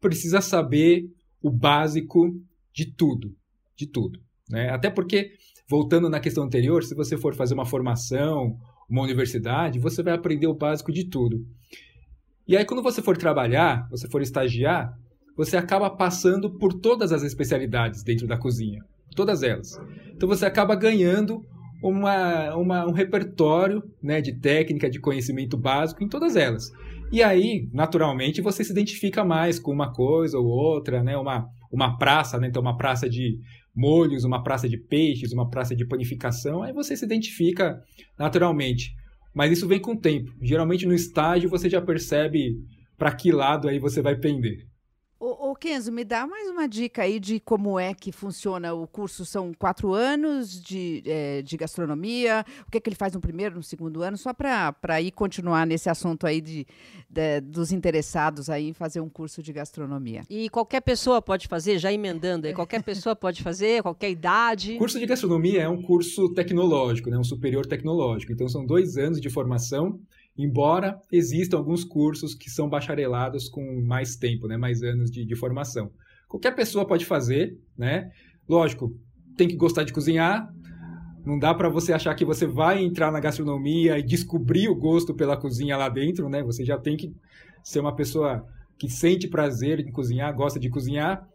precisa 0.00 0.40
saber 0.40 1.08
o 1.40 1.50
básico 1.50 2.36
de 2.72 2.86
tudo, 2.86 3.32
de 3.76 3.86
tudo, 3.86 4.20
né? 4.50 4.70
Até 4.70 4.90
porque 4.90 5.32
voltando 5.68 6.08
na 6.08 6.18
questão 6.18 6.42
anterior, 6.42 6.82
se 6.82 6.94
você 6.94 7.16
for 7.16 7.34
fazer 7.34 7.54
uma 7.54 7.66
formação, 7.66 8.58
uma 8.88 9.02
universidade, 9.02 9.78
você 9.78 10.02
vai 10.02 10.14
aprender 10.14 10.46
o 10.46 10.54
básico 10.54 10.92
de 10.92 11.04
tudo. 11.04 11.44
E 12.46 12.56
aí 12.56 12.64
quando 12.64 12.82
você 12.82 13.02
for 13.02 13.16
trabalhar, 13.16 13.86
você 13.90 14.08
for 14.08 14.22
estagiar, 14.22 14.92
você 15.36 15.56
acaba 15.56 15.90
passando 15.90 16.50
por 16.58 16.72
todas 16.72 17.12
as 17.12 17.22
especialidades 17.22 18.02
dentro 18.02 18.26
da 18.26 18.36
cozinha, 18.36 18.82
todas 19.14 19.42
elas. 19.42 19.78
Então 20.14 20.28
você 20.28 20.46
acaba 20.46 20.74
ganhando 20.74 21.44
uma, 21.82 22.56
uma, 22.56 22.86
um 22.86 22.92
repertório 22.92 23.82
né, 24.02 24.20
de 24.20 24.32
técnica, 24.32 24.90
de 24.90 24.98
conhecimento 24.98 25.56
básico 25.56 26.02
em 26.02 26.08
todas 26.08 26.36
elas. 26.36 26.72
E 27.10 27.22
aí, 27.22 27.68
naturalmente, 27.72 28.42
você 28.42 28.62
se 28.62 28.72
identifica 28.72 29.24
mais 29.24 29.58
com 29.58 29.72
uma 29.72 29.92
coisa 29.92 30.38
ou 30.38 30.46
outra, 30.46 31.02
né? 31.02 31.16
Uma, 31.16 31.48
uma 31.72 31.96
praça, 31.96 32.38
né? 32.38 32.48
Então, 32.48 32.60
uma 32.60 32.76
praça 32.76 33.08
de 33.08 33.38
molhos, 33.78 34.24
uma 34.24 34.42
praça 34.42 34.68
de 34.68 34.76
peixes, 34.76 35.32
uma 35.32 35.48
praça 35.48 35.74
de 35.74 35.86
panificação, 35.86 36.62
aí 36.62 36.72
você 36.72 36.96
se 36.96 37.04
identifica 37.04 37.80
naturalmente. 38.18 38.90
Mas 39.32 39.52
isso 39.52 39.68
vem 39.68 39.80
com 39.80 39.92
o 39.92 40.00
tempo. 40.00 40.32
Geralmente 40.42 40.84
no 40.84 40.92
estágio 40.92 41.48
você 41.48 41.70
já 41.70 41.80
percebe 41.80 42.56
para 42.96 43.14
que 43.14 43.30
lado 43.30 43.68
aí 43.68 43.78
você 43.78 44.02
vai 44.02 44.16
pender. 44.16 44.66
Ô, 45.20 45.50
ô, 45.50 45.54
Kenzo, 45.56 45.90
me 45.90 46.04
dá 46.04 46.28
mais 46.28 46.48
uma 46.48 46.68
dica 46.68 47.02
aí 47.02 47.18
de 47.18 47.40
como 47.40 47.76
é 47.76 47.92
que 47.92 48.12
funciona 48.12 48.72
o 48.72 48.86
curso. 48.86 49.26
São 49.26 49.52
quatro 49.52 49.92
anos 49.92 50.62
de, 50.62 51.02
é, 51.04 51.42
de 51.42 51.56
gastronomia. 51.56 52.44
O 52.64 52.70
que, 52.70 52.78
é 52.78 52.80
que 52.80 52.88
ele 52.88 52.94
faz 52.94 53.14
no 53.14 53.20
primeiro, 53.20 53.56
no 53.56 53.62
segundo 53.62 54.00
ano? 54.00 54.16
Só 54.16 54.32
para 54.32 55.00
ir 55.00 55.10
continuar 55.10 55.66
nesse 55.66 55.90
assunto 55.90 56.24
aí 56.24 56.40
de, 56.40 56.64
de, 57.10 57.40
dos 57.40 57.72
interessados 57.72 58.48
aí 58.48 58.68
em 58.68 58.72
fazer 58.72 59.00
um 59.00 59.08
curso 59.08 59.42
de 59.42 59.52
gastronomia. 59.52 60.22
E 60.30 60.48
qualquer 60.50 60.82
pessoa 60.82 61.20
pode 61.20 61.48
fazer, 61.48 61.80
já 61.80 61.92
emendando 61.92 62.46
aí, 62.46 62.54
qualquer 62.54 62.84
pessoa 62.84 63.16
pode 63.16 63.42
fazer, 63.42 63.82
qualquer 63.82 64.10
idade. 64.10 64.74
O 64.74 64.78
curso 64.78 65.00
de 65.00 65.06
gastronomia 65.06 65.62
é 65.62 65.68
um 65.68 65.82
curso 65.82 66.32
tecnológico, 66.32 67.10
né? 67.10 67.18
um 67.18 67.24
superior 67.24 67.66
tecnológico. 67.66 68.32
Então 68.32 68.48
são 68.48 68.64
dois 68.64 68.96
anos 68.96 69.20
de 69.20 69.28
formação 69.28 69.98
embora 70.38 71.00
existam 71.10 71.56
alguns 71.56 71.82
cursos 71.82 72.34
que 72.34 72.48
são 72.48 72.68
bacharelados 72.68 73.48
com 73.48 73.82
mais 73.82 74.14
tempo, 74.14 74.46
né, 74.46 74.56
mais 74.56 74.82
anos 74.82 75.10
de, 75.10 75.24
de, 75.24 75.34
formação. 75.34 75.90
Qualquer 76.28 76.54
pessoa 76.54 76.86
pode 76.86 77.04
fazer, 77.04 77.58
né? 77.76 78.10
Lógico, 78.48 78.94
tem 79.36 79.48
que 79.48 79.56
gostar 79.56 79.82
de 79.82 79.92
cozinhar. 79.92 80.48
Não 81.24 81.38
dá 81.38 81.52
para 81.52 81.68
você 81.68 81.92
achar 81.92 82.14
que 82.14 82.24
você 82.24 82.46
vai 82.46 82.82
entrar 82.82 83.10
na 83.10 83.18
gastronomia 83.18 83.98
e 83.98 84.02
descobrir 84.02 84.68
o 84.68 84.76
gosto 84.76 85.14
pela 85.14 85.36
cozinha 85.36 85.76
lá 85.76 85.88
dentro, 85.88 86.28
né? 86.28 86.42
Você 86.42 86.64
já 86.64 86.78
tem 86.78 86.96
que 86.96 87.12
ser 87.62 87.80
uma 87.80 87.94
pessoa 87.94 88.46
que 88.78 88.88
sente 88.88 89.26
prazer 89.26 89.80
em 89.80 89.90
cozinhar, 89.90 90.34
gosta 90.34 90.60
de 90.60 90.70
cozinhar. 90.70 91.26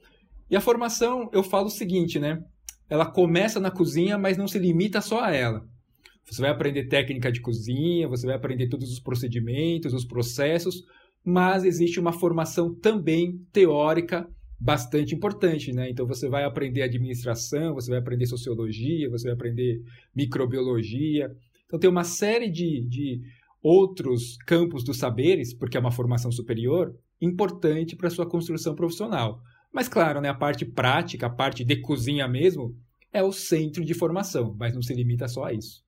E 0.50 0.56
a 0.56 0.62
formação, 0.62 1.30
eu 1.34 1.44
falo 1.44 1.68
o 1.68 1.72
seguinte, 1.72 2.20
né? 2.20 2.42
Ela 2.90 3.06
começa 3.06 3.60
na 3.60 3.72
cozinha, 3.72 4.18
mas 4.18 4.38
não 4.38 4.48
se 4.48 4.58
limita 4.58 5.02
só 5.02 5.24
a 5.24 5.36
ela. 5.36 5.66
Você 6.30 6.42
vai 6.42 6.52
aprender 6.52 6.88
técnica 6.88 7.32
de 7.32 7.42
cozinha, 7.42 8.08
você 8.08 8.26
vai 8.26 8.36
aprender 8.36 8.68
todos 8.68 8.92
os 8.92 9.00
procedimentos, 9.00 9.94
os 9.94 10.06
processos, 10.06 10.84
mas 11.24 11.64
existe 11.64 12.00
uma 12.00 12.12
formação 12.12 12.74
também 12.74 13.40
teórica 13.52 14.28
bastante 14.60 15.14
importante, 15.14 15.74
né? 15.74 15.90
Então 15.90 16.08
você 16.08 16.30
vai 16.30 16.46
aprender 16.46 16.82
administração, 16.84 17.74
você 17.74 17.90
vai 17.90 18.00
aprender 18.00 18.26
sociologia, 18.26 19.10
você 19.10 19.26
vai 19.26 19.34
aprender 19.34 19.82
microbiologia. 20.16 21.30
Então 21.66 21.78
tem 21.78 21.90
uma 21.90 22.06
série 22.06 22.50
de, 22.50 22.82
de 22.88 23.22
outros 23.62 24.38
campos 24.46 24.84
dos 24.84 24.98
saberes, 24.98 25.54
porque 25.54 25.76
é 25.76 25.80
uma 25.80 25.92
formação 25.92 26.32
superior, 26.32 26.96
importante 27.22 27.96
para 27.96 28.08
a 28.08 28.12
sua 28.12 28.26
construção 28.26 28.74
profissional. 28.74 29.42
Mas 29.72 29.90
claro, 29.90 30.22
né, 30.22 30.30
a 30.30 30.34
parte 30.34 30.66
prática, 30.66 31.28
a 31.28 31.30
parte 31.30 31.64
de 31.64 31.78
cozinha 31.78 32.28
mesmo, 32.28 32.76
é 33.12 33.22
o 33.24 33.32
centro 33.32 33.84
de 33.84 33.94
formação, 33.94 34.56
mas 34.58 34.74
não 34.74 34.82
se 34.82 34.94
limita 34.94 35.28
só 35.28 35.46
a 35.46 35.54
isso. 35.54 35.84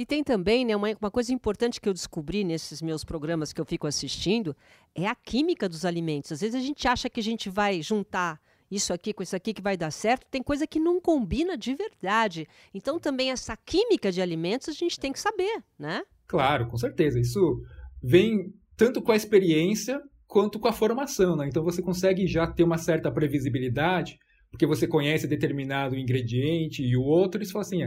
E 0.00 0.06
tem 0.06 0.24
também 0.24 0.64
né, 0.64 0.74
uma, 0.74 0.88
uma, 0.98 1.10
coisa 1.10 1.30
importante 1.30 1.78
que 1.78 1.86
eu 1.86 1.92
descobri 1.92 2.42
nesses 2.42 2.80
meus 2.80 3.04
programas 3.04 3.52
que 3.52 3.60
eu 3.60 3.66
fico 3.66 3.86
assistindo, 3.86 4.56
é 4.94 5.06
a 5.06 5.14
química 5.14 5.68
dos 5.68 5.84
alimentos. 5.84 6.32
Às 6.32 6.40
vezes 6.40 6.54
a 6.54 6.64
gente 6.64 6.88
acha 6.88 7.10
que 7.10 7.20
a 7.20 7.22
gente 7.22 7.50
vai 7.50 7.82
juntar 7.82 8.40
isso 8.70 8.94
aqui 8.94 9.12
com 9.12 9.22
isso 9.22 9.36
aqui 9.36 9.52
que 9.52 9.60
vai 9.60 9.76
dar 9.76 9.90
certo, 9.90 10.26
tem 10.30 10.42
coisa 10.42 10.66
que 10.66 10.80
não 10.80 11.02
combina 11.02 11.54
de 11.54 11.74
verdade. 11.74 12.48
Então 12.72 12.98
também 12.98 13.30
essa 13.30 13.54
química 13.58 14.10
de 14.10 14.22
alimentos 14.22 14.70
a 14.70 14.72
gente 14.72 14.98
tem 14.98 15.12
que 15.12 15.20
saber, 15.20 15.62
né? 15.78 16.02
Claro, 16.26 16.66
com 16.68 16.78
certeza. 16.78 17.20
Isso 17.20 17.62
vem 18.02 18.54
tanto 18.78 19.02
com 19.02 19.12
a 19.12 19.16
experiência 19.16 20.00
quanto 20.26 20.58
com 20.58 20.68
a 20.68 20.72
formação, 20.72 21.36
né? 21.36 21.46
Então 21.46 21.62
você 21.62 21.82
consegue 21.82 22.26
já 22.26 22.46
ter 22.46 22.64
uma 22.64 22.78
certa 22.78 23.12
previsibilidade, 23.12 24.18
porque 24.50 24.64
você 24.64 24.86
conhece 24.86 25.26
determinado 25.26 25.94
ingrediente 25.94 26.82
e 26.82 26.96
o 26.96 27.02
outro, 27.02 27.42
e 27.42 27.44
você 27.44 27.52
fala 27.52 27.66
assim, 27.66 27.82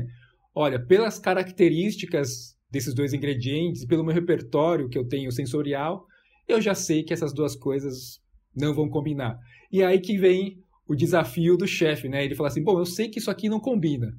olha, 0.54 0.80
pelas 0.80 1.20
características 1.20 2.56
desses 2.70 2.94
dois 2.94 3.14
ingredientes, 3.14 3.86
pelo 3.86 4.04
meu 4.04 4.14
repertório 4.14 4.90
que 4.90 4.98
eu 4.98 5.08
tenho 5.08 5.32
sensorial, 5.32 6.06
eu 6.48 6.60
já 6.60 6.74
sei 6.74 7.04
que 7.04 7.14
essas 7.14 7.34
duas 7.34 7.56
coisas 7.56 8.20
não 8.56 8.74
vão 8.74 8.90
combinar. 8.90 9.38
E 9.72 9.84
aí 9.84 10.00
que 10.00 10.18
vem 10.18 10.58
o 10.88 10.96
desafio 10.96 11.58
do 11.58 11.68
chefe, 11.68 12.10
né? 12.10 12.24
Ele 12.24 12.36
fala 12.36 12.50
assim: 12.50 12.64
bom, 12.64 12.78
eu 12.80 12.86
sei 12.86 13.10
que 13.10 13.20
isso 13.20 13.32
aqui 13.32 13.50
não 13.50 13.60
combina, 13.60 14.14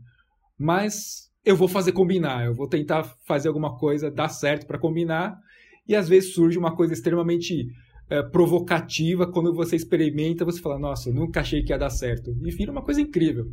mas 0.58 1.30
eu 1.44 1.56
vou 1.56 1.68
fazer 1.68 1.92
combinar, 1.92 2.46
eu 2.46 2.54
vou 2.54 2.68
tentar 2.68 3.04
fazer 3.26 3.48
alguma 3.48 3.76
coisa 3.76 4.10
dar 4.10 4.28
certo 4.28 4.66
para 4.66 4.78
combinar. 4.78 5.38
E 5.86 5.94
às 5.94 6.08
vezes 6.08 6.32
surge 6.32 6.58
uma 6.58 6.74
coisa 6.74 6.94
extremamente 6.94 7.66
é, 8.08 8.22
provocativa 8.22 9.30
quando 9.30 9.52
você 9.52 9.76
experimenta, 9.76 10.44
você 10.44 10.60
fala: 10.60 10.78
nossa, 10.78 11.12
nunca 11.12 11.40
achei 11.40 11.62
que 11.62 11.72
ia 11.72 11.78
dar 11.78 11.90
certo. 11.90 12.34
E 12.42 12.50
vira 12.50 12.72
uma 12.72 12.82
coisa 12.82 13.00
incrível. 13.00 13.46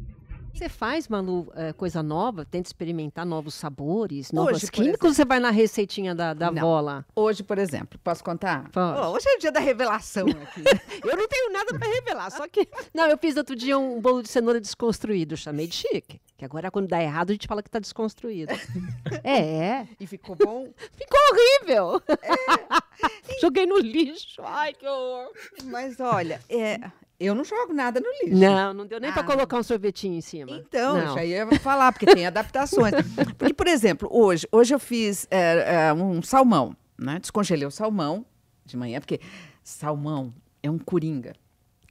Você 0.53 0.69
faz, 0.69 1.07
Manu, 1.07 1.51
é, 1.55 1.73
coisa 1.73 2.03
nova? 2.03 2.45
Tenta 2.45 2.67
experimentar 2.67 3.25
novos 3.25 3.55
sabores, 3.55 4.31
novos 4.31 4.69
químicos? 4.69 5.15
Você 5.15 5.25
vai 5.25 5.39
na 5.39 5.49
receitinha 5.49 6.13
da, 6.13 6.33
da 6.33 6.47
avó 6.47 6.79
lá? 6.79 7.05
Hoje, 7.15 7.43
por 7.43 7.57
exemplo, 7.57 7.99
posso 8.03 8.23
contar? 8.23 8.69
Oh, 8.75 9.09
hoje 9.11 9.27
é 9.27 9.35
o 9.35 9.39
dia 9.39 9.51
da 9.51 9.59
revelação 9.59 10.27
aqui. 10.27 10.61
eu 11.03 11.17
não 11.17 11.27
tenho 11.27 11.51
nada 11.51 11.77
para 11.77 11.87
revelar, 11.87 12.29
só 12.29 12.47
que... 12.47 12.67
Não, 12.93 13.07
eu 13.07 13.17
fiz 13.17 13.37
outro 13.37 13.55
dia 13.55 13.77
um 13.77 13.99
bolo 14.01 14.21
de 14.21 14.29
cenoura 14.29 14.59
desconstruído, 14.59 15.35
chamei 15.37 15.67
de 15.67 15.75
chique. 15.75 16.21
Que 16.37 16.45
agora, 16.45 16.71
quando 16.71 16.87
dá 16.87 17.01
errado, 17.01 17.29
a 17.29 17.33
gente 17.33 17.47
fala 17.47 17.61
que 17.61 17.69
tá 17.69 17.79
desconstruído. 17.79 18.51
é. 19.23 19.87
E 19.99 20.07
ficou 20.07 20.35
bom? 20.35 20.67
Ficou 20.93 21.19
horrível. 21.31 22.01
É. 22.09 23.39
Joguei 23.39 23.65
no 23.65 23.77
lixo. 23.77 24.41
Ai, 24.43 24.73
que 24.73 24.87
horror. 24.87 25.31
Mas 25.65 25.99
olha, 25.99 26.41
é, 26.49 26.79
eu 27.25 27.35
não 27.35 27.43
jogo 27.43 27.73
nada 27.73 27.99
no 27.99 28.09
lixo. 28.23 28.39
Não, 28.39 28.73
não 28.73 28.85
deu 28.85 28.99
nem 28.99 29.11
ah. 29.11 29.13
para 29.13 29.23
colocar 29.23 29.57
um 29.57 29.63
sorvetinho 29.63 30.15
em 30.15 30.21
cima. 30.21 30.51
Então, 30.51 30.97
não. 30.97 31.13
já 31.13 31.23
ia 31.23 31.47
falar, 31.59 31.91
porque 31.91 32.05
tem 32.05 32.25
adaptações. 32.25 32.93
Porque, 33.37 33.53
por 33.53 33.67
exemplo, 33.67 34.09
hoje, 34.11 34.47
hoje 34.51 34.73
eu 34.73 34.79
fiz 34.79 35.27
é, 35.29 35.87
é, 35.87 35.93
um 35.93 36.21
salmão, 36.21 36.75
né? 36.97 37.19
Descongelei 37.19 37.65
o 37.65 37.71
salmão 37.71 38.25
de 38.65 38.77
manhã, 38.77 38.99
porque 38.99 39.19
salmão 39.63 40.33
é 40.61 40.69
um 40.69 40.77
coringa. 40.77 41.33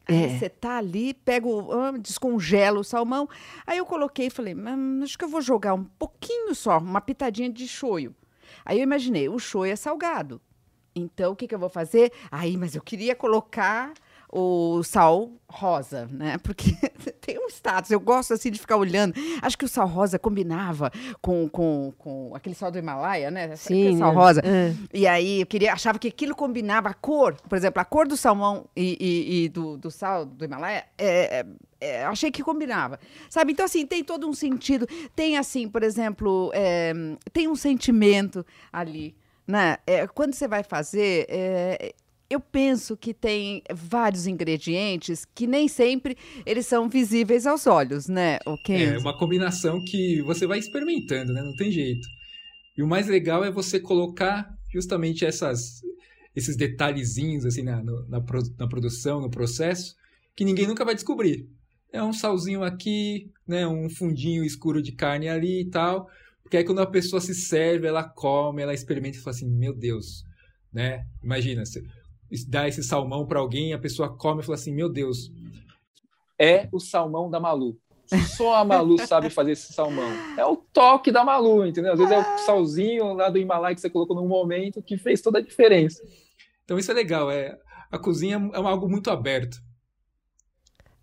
É. 0.06 0.28
Você 0.28 0.48
tá 0.48 0.78
ali, 0.78 1.14
pega 1.14 1.46
o, 1.46 1.72
ah, 1.72 1.92
descongela 1.92 2.80
o 2.80 2.84
salmão. 2.84 3.28
Aí 3.66 3.78
eu 3.78 3.86
coloquei 3.86 4.26
e 4.26 4.30
falei, 4.30 4.54
hum, 4.54 5.00
acho 5.02 5.16
que 5.16 5.24
eu 5.24 5.28
vou 5.28 5.40
jogar 5.40 5.74
um 5.74 5.84
pouquinho 5.84 6.54
só, 6.54 6.78
uma 6.78 7.00
pitadinha 7.00 7.50
de 7.50 7.68
shoyu. 7.68 8.14
Aí 8.64 8.78
eu 8.78 8.82
imaginei, 8.82 9.28
o 9.28 9.38
shoyu 9.38 9.72
é 9.72 9.76
salgado. 9.76 10.40
Então, 10.94 11.32
o 11.32 11.36
que, 11.36 11.46
que 11.46 11.54
eu 11.54 11.58
vou 11.58 11.68
fazer? 11.68 12.12
Aí, 12.30 12.56
mas 12.56 12.74
eu 12.74 12.82
queria 12.82 13.14
colocar 13.14 13.92
o 14.32 14.82
sal 14.84 15.30
rosa, 15.48 16.08
né? 16.10 16.38
Porque 16.42 16.72
tem 17.20 17.38
um 17.38 17.48
status, 17.48 17.90
eu 17.90 17.98
gosto 17.98 18.34
assim 18.34 18.50
de 18.50 18.58
ficar 18.58 18.76
olhando. 18.76 19.14
Acho 19.42 19.58
que 19.58 19.64
o 19.64 19.68
sal 19.68 19.86
rosa 19.86 20.18
combinava 20.18 20.90
com, 21.20 21.48
com, 21.48 21.92
com 21.98 22.32
aquele 22.34 22.54
sal 22.54 22.70
do 22.70 22.78
Himalaia, 22.78 23.30
né? 23.30 23.56
Sim. 23.56 23.98
Sal 23.98 24.14
rosa. 24.14 24.40
É. 24.44 24.74
E 24.94 25.06
aí 25.06 25.40
eu 25.40 25.46
queria, 25.46 25.72
achava 25.72 25.98
que 25.98 26.08
aquilo 26.08 26.34
combinava 26.34 26.88
a 26.88 26.94
cor, 26.94 27.34
por 27.48 27.56
exemplo, 27.56 27.80
a 27.80 27.84
cor 27.84 28.06
do 28.06 28.16
salmão 28.16 28.66
e, 28.76 28.96
e, 29.00 29.44
e 29.44 29.48
do, 29.48 29.76
do 29.76 29.90
sal 29.90 30.24
do 30.24 30.44
Himalaia. 30.44 30.84
É, 30.96 31.40
é, 31.40 31.46
é, 31.80 32.04
achei 32.04 32.30
que 32.30 32.42
combinava, 32.42 33.00
sabe? 33.28 33.52
Então, 33.52 33.64
assim, 33.64 33.86
tem 33.86 34.04
todo 34.04 34.28
um 34.28 34.34
sentido. 34.34 34.86
Tem, 35.16 35.36
assim, 35.36 35.68
por 35.68 35.82
exemplo, 35.82 36.50
é, 36.54 36.92
tem 37.32 37.48
um 37.48 37.56
sentimento 37.56 38.44
ali, 38.72 39.16
né? 39.46 39.78
É, 39.86 40.06
quando 40.06 40.34
você 40.34 40.46
vai 40.46 40.62
fazer, 40.62 41.26
é, 41.28 41.94
eu 42.30 42.38
penso 42.38 42.96
que 42.96 43.12
tem 43.12 43.60
vários 43.74 44.28
ingredientes 44.28 45.26
que 45.34 45.48
nem 45.48 45.66
sempre 45.66 46.16
eles 46.46 46.64
são 46.64 46.88
visíveis 46.88 47.44
aos 47.44 47.66
olhos, 47.66 48.06
né? 48.06 48.38
Okay? 48.46 48.84
É 48.84 48.98
uma 48.98 49.18
combinação 49.18 49.82
que 49.84 50.22
você 50.22 50.46
vai 50.46 50.60
experimentando, 50.60 51.32
né? 51.32 51.42
Não 51.42 51.56
tem 51.56 51.72
jeito. 51.72 52.06
E 52.78 52.82
o 52.82 52.86
mais 52.86 53.08
legal 53.08 53.44
é 53.44 53.50
você 53.50 53.80
colocar 53.80 54.48
justamente 54.72 55.26
essas, 55.26 55.80
esses 56.34 56.56
detalhezinhos 56.56 57.44
assim 57.44 57.62
na, 57.62 57.82
na, 57.82 58.22
na 58.56 58.68
produção, 58.68 59.20
no 59.20 59.28
processo, 59.28 59.96
que 60.36 60.44
ninguém 60.44 60.68
nunca 60.68 60.84
vai 60.84 60.94
descobrir. 60.94 61.48
É 61.92 62.00
um 62.00 62.12
salzinho 62.12 62.62
aqui, 62.62 63.28
né? 63.44 63.66
Um 63.66 63.90
fundinho 63.90 64.44
escuro 64.44 64.80
de 64.80 64.92
carne 64.92 65.28
ali 65.28 65.62
e 65.62 65.68
tal. 65.68 66.08
Porque 66.44 66.56
aí 66.56 66.64
quando 66.64 66.80
a 66.80 66.86
pessoa 66.86 67.20
se 67.20 67.34
serve, 67.34 67.88
ela 67.88 68.04
come, 68.04 68.62
ela 68.62 68.72
experimenta 68.72 69.16
e 69.16 69.20
fala 69.20 69.34
assim, 69.34 69.50
meu 69.50 69.74
Deus, 69.74 70.24
né? 70.72 71.04
Imagina, 71.22 71.64
dar 72.48 72.68
esse 72.68 72.82
salmão 72.82 73.26
para 73.26 73.40
alguém, 73.40 73.72
a 73.72 73.78
pessoa 73.78 74.16
come 74.16 74.40
e 74.40 74.44
fala 74.44 74.56
assim: 74.56 74.72
Meu 74.72 74.88
Deus. 74.88 75.30
É 76.38 76.68
o 76.72 76.80
salmão 76.80 77.30
da 77.30 77.38
Malu. 77.38 77.76
Só 78.36 78.54
a 78.54 78.64
Malu 78.64 78.98
sabe 79.06 79.30
fazer 79.30 79.52
esse 79.52 79.72
salmão. 79.72 80.10
É 80.36 80.44
o 80.44 80.56
toque 80.56 81.12
da 81.12 81.24
Malu, 81.24 81.66
entendeu? 81.66 81.92
Às 81.92 81.98
vezes 81.98 82.12
é 82.12 82.18
o 82.18 82.38
salzinho 82.38 83.12
lá 83.12 83.28
do 83.28 83.38
Himalaia 83.38 83.74
que 83.74 83.80
você 83.80 83.90
colocou 83.90 84.16
num 84.16 84.26
momento 84.26 84.82
que 84.82 84.96
fez 84.96 85.20
toda 85.20 85.38
a 85.38 85.42
diferença. 85.42 86.02
Então 86.64 86.78
isso 86.78 86.90
é 86.90 86.94
legal. 86.94 87.30
É, 87.30 87.58
a 87.90 87.98
cozinha 87.98 88.50
é 88.54 88.56
algo 88.56 88.88
muito 88.88 89.10
aberto. 89.10 89.58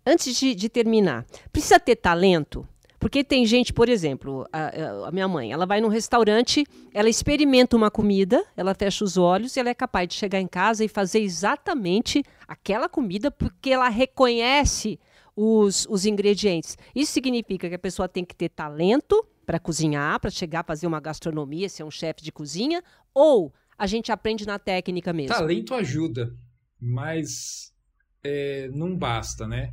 Antes 0.04 0.36
de, 0.36 0.54
de 0.54 0.68
terminar, 0.68 1.26
precisa 1.52 1.78
ter 1.78 1.96
talento? 1.96 2.66
Porque 2.98 3.22
tem 3.22 3.46
gente, 3.46 3.72
por 3.72 3.88
exemplo, 3.88 4.46
a, 4.52 5.06
a, 5.08 5.12
minha 5.12 5.28
mãe, 5.28 5.52
ela 5.52 5.66
vai 5.66 5.80
num 5.80 5.88
restaurante, 5.88 6.64
ela 6.92 7.08
experimenta 7.08 7.76
uma 7.76 7.90
comida, 7.90 8.44
ela 8.56 8.74
fecha 8.74 9.04
os 9.04 9.16
olhos 9.16 9.56
e 9.56 9.60
ela 9.60 9.68
é 9.68 9.74
capaz 9.74 10.08
de 10.08 10.14
chegar 10.14 10.40
em 10.40 10.48
casa 10.48 10.84
e 10.84 10.88
fazer 10.88 11.20
exatamente 11.20 12.24
aquela 12.46 12.88
comida 12.88 13.30
porque 13.30 13.70
ela 13.70 13.88
reconhece 13.88 14.98
os, 15.36 15.86
os 15.88 16.04
ingredientes. 16.04 16.76
Isso 16.94 17.12
significa 17.12 17.68
que 17.68 17.74
a 17.76 17.78
pessoa 17.78 18.08
tem 18.08 18.24
que 18.24 18.34
ter 18.34 18.48
talento 18.48 19.24
para 19.46 19.60
cozinhar, 19.60 20.18
para 20.18 20.30
chegar 20.30 20.60
a 20.60 20.64
fazer 20.64 20.86
uma 20.86 21.00
gastronomia, 21.00 21.68
ser 21.68 21.84
um 21.84 21.90
chefe 21.90 22.22
de 22.22 22.32
cozinha, 22.32 22.82
ou 23.14 23.54
a 23.78 23.86
gente 23.86 24.10
aprende 24.10 24.44
na 24.44 24.58
técnica 24.58 25.12
mesmo? 25.12 25.34
Talento 25.34 25.72
ajuda, 25.72 26.36
mas 26.80 27.72
é, 28.24 28.68
não 28.74 28.96
basta, 28.96 29.46
né? 29.46 29.72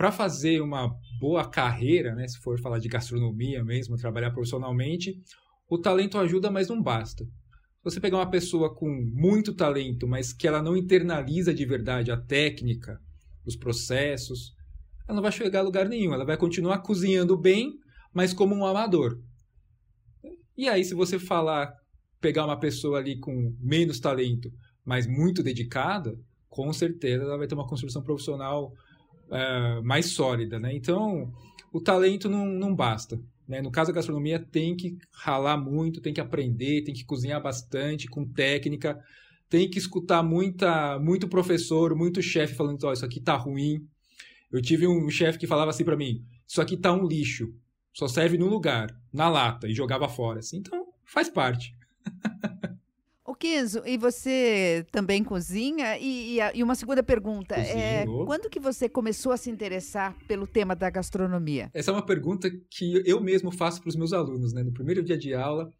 Para 0.00 0.10
fazer 0.10 0.62
uma 0.62 0.96
boa 1.20 1.46
carreira, 1.46 2.14
né, 2.14 2.26
se 2.26 2.38
for 2.38 2.58
falar 2.58 2.78
de 2.78 2.88
gastronomia 2.88 3.62
mesmo, 3.62 3.98
trabalhar 3.98 4.30
profissionalmente, 4.30 5.20
o 5.68 5.76
talento 5.76 6.16
ajuda, 6.16 6.50
mas 6.50 6.68
não 6.68 6.82
basta. 6.82 7.22
Se 7.22 7.84
você 7.84 8.00
pegar 8.00 8.16
uma 8.16 8.30
pessoa 8.30 8.74
com 8.74 8.88
muito 9.12 9.54
talento, 9.54 10.08
mas 10.08 10.32
que 10.32 10.48
ela 10.48 10.62
não 10.62 10.74
internaliza 10.74 11.52
de 11.52 11.66
verdade 11.66 12.10
a 12.10 12.16
técnica, 12.16 12.98
os 13.44 13.56
processos, 13.56 14.54
ela 15.06 15.16
não 15.16 15.22
vai 15.22 15.32
chegar 15.32 15.58
a 15.58 15.64
lugar 15.64 15.86
nenhum. 15.86 16.14
Ela 16.14 16.24
vai 16.24 16.38
continuar 16.38 16.78
cozinhando 16.78 17.36
bem, 17.36 17.74
mas 18.10 18.32
como 18.32 18.54
um 18.54 18.64
amador. 18.64 19.20
E 20.56 20.66
aí, 20.66 20.82
se 20.82 20.94
você 20.94 21.18
falar, 21.18 21.74
pegar 22.22 22.46
uma 22.46 22.58
pessoa 22.58 22.96
ali 22.96 23.18
com 23.18 23.54
menos 23.60 24.00
talento, 24.00 24.50
mas 24.82 25.06
muito 25.06 25.42
dedicada, 25.42 26.18
com 26.48 26.72
certeza 26.72 27.24
ela 27.24 27.36
vai 27.36 27.46
ter 27.46 27.54
uma 27.54 27.68
construção 27.68 28.02
profissional 28.02 28.72
uh, 29.30 29.82
mais 29.82 30.06
sólida, 30.06 30.58
né? 30.58 30.74
Então, 30.74 31.32
o 31.72 31.80
talento 31.80 32.28
não, 32.28 32.44
não 32.44 32.74
basta. 32.74 33.20
Né? 33.48 33.60
No 33.60 33.70
caso 33.70 33.90
da 33.90 33.96
gastronomia, 33.96 34.38
tem 34.38 34.76
que 34.76 34.96
ralar 35.12 35.56
muito, 35.56 36.00
tem 36.00 36.12
que 36.12 36.20
aprender, 36.20 36.82
tem 36.82 36.94
que 36.94 37.04
cozinhar 37.04 37.42
bastante, 37.42 38.06
com 38.08 38.24
técnica, 38.24 39.02
tem 39.48 39.68
que 39.68 39.78
escutar 39.78 40.22
muita, 40.22 40.98
muito 41.00 41.28
professor, 41.28 41.94
muito 41.96 42.22
chefe 42.22 42.54
falando, 42.54 42.82
oh, 42.84 42.92
isso 42.92 43.04
aqui 43.04 43.20
tá 43.20 43.34
ruim. 43.34 43.84
Eu 44.52 44.62
tive 44.62 44.86
um 44.86 45.08
chefe 45.10 45.38
que 45.38 45.46
falava 45.46 45.70
assim 45.70 45.84
para 45.84 45.96
mim, 45.96 46.24
isso 46.46 46.60
aqui 46.60 46.76
tá 46.76 46.92
um 46.92 47.06
lixo, 47.06 47.52
só 47.92 48.06
serve 48.06 48.38
num 48.38 48.48
lugar, 48.48 48.88
na 49.12 49.28
lata, 49.28 49.68
e 49.68 49.74
jogava 49.74 50.08
fora. 50.08 50.38
Assim, 50.40 50.58
então, 50.58 50.86
faz 51.04 51.28
parte. 51.28 51.74
O 53.40 53.42
Kenzo, 53.42 53.80
e 53.86 53.96
você 53.96 54.84
também 54.92 55.24
cozinha? 55.24 55.98
E, 55.98 56.36
e, 56.36 56.58
e 56.58 56.62
uma 56.62 56.74
segunda 56.74 57.02
pergunta, 57.02 57.54
é, 57.54 58.04
quando 58.04 58.50
que 58.50 58.60
você 58.60 58.86
começou 58.86 59.32
a 59.32 59.36
se 59.38 59.50
interessar 59.50 60.14
pelo 60.28 60.46
tema 60.46 60.76
da 60.76 60.90
gastronomia? 60.90 61.70
Essa 61.72 61.90
é 61.90 61.94
uma 61.94 62.04
pergunta 62.04 62.50
que 62.70 63.02
eu 63.06 63.18
mesmo 63.18 63.50
faço 63.50 63.80
para 63.80 63.88
os 63.88 63.96
meus 63.96 64.12
alunos, 64.12 64.52
né? 64.52 64.62
No 64.62 64.74
primeiro 64.74 65.02
dia 65.02 65.16
de 65.16 65.32
aula, 65.32 65.72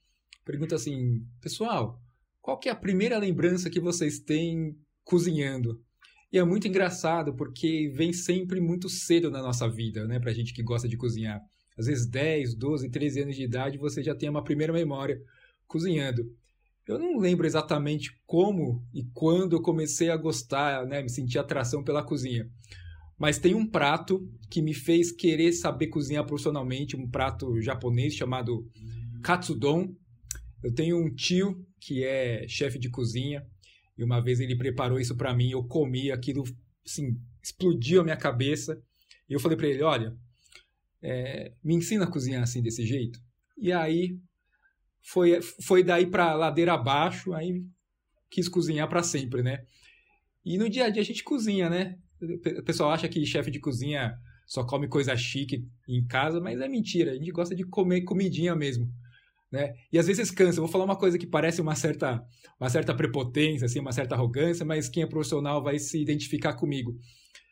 pergunta 0.42 0.75
assim, 0.75 1.23
pessoal, 1.38 2.01
qual 2.40 2.59
que 2.59 2.70
é 2.70 2.73
a 2.73 2.75
primeira 2.75 3.18
lembrança 3.18 3.68
que 3.68 3.79
vocês 3.79 4.18
têm 4.20 4.75
cozinhando? 5.05 5.79
E 6.33 6.38
é 6.38 6.44
muito 6.44 6.66
engraçado 6.66 7.37
porque 7.37 7.92
vem 7.94 8.11
sempre 8.11 8.59
muito 8.59 8.88
cedo 8.88 9.31
na 9.31 9.42
nossa 9.42 9.68
vida, 9.68 10.07
né? 10.07 10.18
Pra 10.18 10.33
gente 10.33 10.55
que 10.55 10.62
gosta 10.62 10.88
de 10.88 10.96
cozinhar. 10.96 11.38
Às 11.77 11.85
vezes 11.85 12.07
10, 12.07 12.55
12, 12.55 12.88
13 12.88 13.20
anos 13.20 13.37
de 13.37 13.44
idade, 13.44 13.77
você 13.77 14.03
já 14.03 14.14
tem 14.14 14.31
uma 14.31 14.42
primeira 14.42 14.73
memória 14.73 15.20
cozinhando. 15.66 16.39
Eu 16.90 16.98
não 16.98 17.18
lembro 17.18 17.46
exatamente 17.46 18.11
como 18.26 18.85
e 18.92 19.05
quando 19.14 19.55
eu 19.55 19.62
comecei 19.62 20.11
a 20.11 20.16
gostar, 20.16 20.85
né, 20.87 21.00
me 21.00 21.09
sentir 21.09 21.38
atração 21.38 21.85
pela 21.85 22.03
cozinha. 22.03 22.50
Mas 23.16 23.38
tem 23.38 23.55
um 23.55 23.64
prato 23.64 24.29
que 24.50 24.61
me 24.61 24.74
fez 24.74 25.12
querer 25.12 25.53
saber 25.53 25.87
cozinhar 25.87 26.26
profissionalmente, 26.26 26.96
um 26.96 27.09
prato 27.09 27.61
japonês 27.61 28.14
chamado 28.14 28.68
katsudon. 29.22 29.94
Eu 30.64 30.74
tenho 30.74 30.98
um 30.98 31.14
tio 31.14 31.64
que 31.79 32.03
é 32.03 32.44
chefe 32.48 32.76
de 32.76 32.90
cozinha 32.90 33.46
e 33.96 34.03
uma 34.03 34.20
vez 34.20 34.40
ele 34.40 34.57
preparou 34.57 34.98
isso 34.98 35.16
para 35.16 35.33
mim, 35.33 35.50
eu 35.50 35.62
comi 35.62 36.11
aquilo, 36.11 36.42
assim, 36.85 37.16
explodiu 37.40 38.00
a 38.00 38.05
minha 38.05 38.16
cabeça. 38.16 38.83
E 39.29 39.33
eu 39.33 39.38
falei 39.38 39.57
para 39.57 39.68
ele, 39.68 39.85
olha, 39.85 40.16
é, 41.00 41.53
me 41.62 41.74
ensina 41.74 42.03
a 42.03 42.11
cozinhar 42.11 42.42
assim 42.42 42.61
desse 42.61 42.85
jeito. 42.85 43.20
E 43.57 43.70
aí 43.70 44.18
foi, 45.03 45.41
foi 45.63 45.83
daí 45.83 46.07
para 46.07 46.35
ladeira 46.35 46.75
abaixo, 46.75 47.33
aí 47.33 47.63
quis 48.31 48.49
cozinhar 48.49 48.89
para 48.89 49.03
sempre, 49.03 49.43
né? 49.43 49.59
E 50.45 50.57
no 50.57 50.69
dia 50.69 50.87
a 50.87 50.91
dia 50.91 51.03
a 51.03 51.05
gente 51.05 51.25
cozinha, 51.25 51.69
né? 51.69 51.97
O 52.59 52.63
pessoal 52.63 52.91
acha 52.91 53.09
que 53.09 53.25
chefe 53.25 53.51
de 53.51 53.59
cozinha 53.59 54.15
só 54.47 54.65
come 54.65 54.89
coisa 54.89 55.17
chique 55.17 55.65
em 55.89 56.05
casa, 56.07 56.41
mas 56.41 56.61
é 56.61 56.69
mentira. 56.69 57.13
A 57.13 57.15
gente 57.15 57.31
gosta 57.31 57.55
de 57.55 57.65
comer 57.65 58.03
comidinha 58.03 58.55
mesmo. 58.55 58.91
Né? 59.51 59.75
E 59.93 59.99
às 59.99 60.07
vezes 60.07 60.31
cansa. 60.31 60.59
Eu 60.59 60.65
vou 60.65 60.73
falar 60.73 60.85
uma 60.85 60.97
coisa 60.97 61.19
que 61.19 61.27
parece 61.27 61.61
uma 61.61 61.75
certa, 61.75 62.23
uma 62.59 62.69
certa 62.69 62.95
prepotência, 62.95 63.67
assim, 63.67 63.81
uma 63.81 63.93
certa 63.93 64.15
arrogância, 64.15 64.65
mas 64.65 64.89
quem 64.89 65.03
é 65.03 65.07
profissional 65.07 65.63
vai 65.63 65.79
se 65.79 66.01
identificar 66.01 66.55
comigo. 66.55 66.97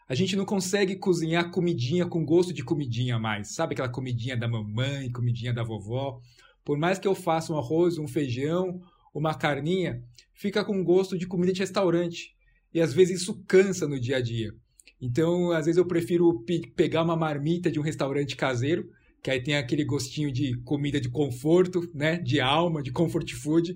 A 0.09 0.15
gente 0.15 0.35
não 0.35 0.45
consegue 0.45 0.97
cozinhar 0.97 1.51
comidinha 1.51 2.07
com 2.07 2.25
gosto 2.25 2.53
de 2.53 2.65
comidinha 2.65 3.19
mais. 3.19 3.55
Sabe 3.55 3.75
aquela 3.75 3.89
comidinha 3.89 4.37
da 4.37 4.49
mamãe, 4.49 5.11
comidinha 5.13 5.53
da 5.53 5.63
vovó? 5.63 6.21
Por 6.69 6.77
mais 6.77 6.99
que 6.99 7.09
eu 7.09 7.15
faça 7.15 7.51
um 7.51 7.57
arroz, 7.57 7.97
um 7.97 8.07
feijão, 8.07 8.79
uma 9.15 9.33
carninha, 9.33 10.05
fica 10.35 10.63
com 10.63 10.85
gosto 10.85 11.17
de 11.17 11.27
comida 11.27 11.51
de 11.51 11.61
restaurante. 11.61 12.37
E 12.75 12.79
às 12.79 12.93
vezes 12.93 13.23
isso 13.23 13.43
cansa 13.49 13.89
no 13.89 13.99
dia 13.99 14.19
a 14.19 14.21
dia. 14.21 14.53
Então, 15.01 15.51
às 15.51 15.65
vezes 15.65 15.79
eu 15.79 15.87
prefiro 15.87 16.43
pe 16.43 16.71
pegar 16.77 17.05
uma 17.05 17.17
marmita 17.17 17.71
de 17.71 17.81
um 17.81 17.83
restaurante 17.83 18.37
caseiro, 18.37 18.87
que 19.23 19.31
aí 19.31 19.43
tem 19.43 19.57
aquele 19.57 19.83
gostinho 19.83 20.31
de 20.31 20.59
comida 20.59 21.01
de 21.01 21.09
conforto, 21.09 21.91
né, 21.95 22.19
de 22.19 22.39
alma, 22.39 22.83
de 22.83 22.93
comfort 22.93 23.33
food, 23.33 23.75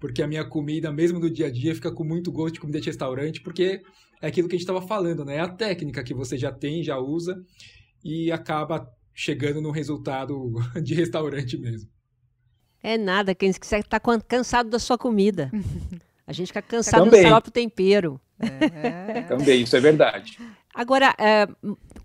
porque 0.00 0.20
a 0.20 0.26
minha 0.26 0.44
comida, 0.44 0.90
mesmo 0.90 1.20
no 1.20 1.30
dia 1.30 1.46
a 1.46 1.50
dia, 1.50 1.76
fica 1.76 1.92
com 1.92 2.02
muito 2.02 2.32
gosto 2.32 2.54
de 2.54 2.60
comida 2.60 2.80
de 2.80 2.86
restaurante, 2.86 3.40
porque 3.40 3.80
é 4.20 4.26
aquilo 4.26 4.48
que 4.48 4.56
a 4.56 4.58
gente 4.58 4.68
estava 4.68 4.84
falando, 4.84 5.24
né? 5.24 5.36
É 5.36 5.40
a 5.40 5.48
técnica 5.48 6.02
que 6.02 6.12
você 6.12 6.36
já 6.36 6.50
tem, 6.50 6.82
já 6.82 6.98
usa 6.98 7.40
e 8.04 8.32
acaba 8.32 8.84
chegando 9.14 9.60
no 9.60 9.70
resultado 9.70 10.54
de 10.82 10.92
restaurante 10.92 11.56
mesmo. 11.56 11.91
É 12.82 12.98
nada, 12.98 13.34
quem 13.34 13.50
está 13.50 14.00
cansado 14.26 14.68
da 14.68 14.78
sua 14.78 14.98
comida. 14.98 15.50
A 16.26 16.32
gente 16.32 16.48
fica 16.48 16.62
cansado 16.62 17.04
Também. 17.04 17.22
do 17.22 17.28
próprio 17.28 17.52
tempero. 17.52 18.20
É. 18.38 19.22
Também, 19.22 19.62
isso 19.62 19.76
é 19.76 19.80
verdade. 19.80 20.38
Agora, 20.74 21.14
é, 21.18 21.46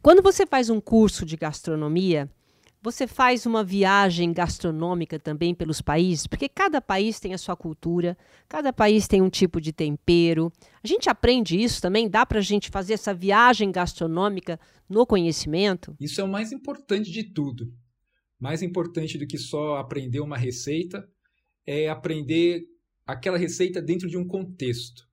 quando 0.02 0.22
você 0.22 0.46
faz 0.46 0.70
um 0.70 0.82
curso 0.82 1.26
de 1.26 1.38
gastronomia, 1.38 2.30
você 2.82 3.08
faz 3.08 3.46
uma 3.46 3.64
viagem 3.64 4.32
gastronômica 4.32 5.20
também 5.20 5.54
pelos 5.54 5.82
países, 5.82 6.28
porque 6.28 6.48
cada 6.48 6.82
país 6.82 7.20
tem 7.20 7.34
a 7.34 7.38
sua 7.38 7.56
cultura, 7.56 8.18
cada 8.48 8.72
país 8.72 9.08
tem 9.08 9.22
um 9.22 9.30
tipo 9.30 9.60
de 9.60 9.72
tempero. 9.72 10.52
A 10.84 10.88
gente 10.88 11.10
aprende 11.10 11.62
isso 11.62 11.82
também? 11.82 12.10
Dá 12.10 12.26
para 12.26 12.40
a 12.40 12.42
gente 12.42 12.70
fazer 12.70 12.94
essa 12.94 13.14
viagem 13.14 13.72
gastronômica 13.72 14.60
no 14.88 15.06
conhecimento? 15.06 15.96
Isso 16.00 16.22
é 16.22 16.24
o 16.24 16.28
mais 16.28 16.52
importante 16.52 17.12
de 17.12 17.24
tudo. 17.24 17.74
Mais 18.40 18.62
importante 18.62 19.18
do 19.18 19.28
que 19.28 19.38
só 19.38 19.78
aprender 19.78 20.20
uma 20.20 20.38
receita 20.38 21.08
é 21.66 21.90
aprender 21.90 22.64
aquela 23.06 23.38
receita 23.38 23.82
dentro 23.82 24.08
de 24.08 24.18
um 24.18 24.28
contexto. 24.28 25.08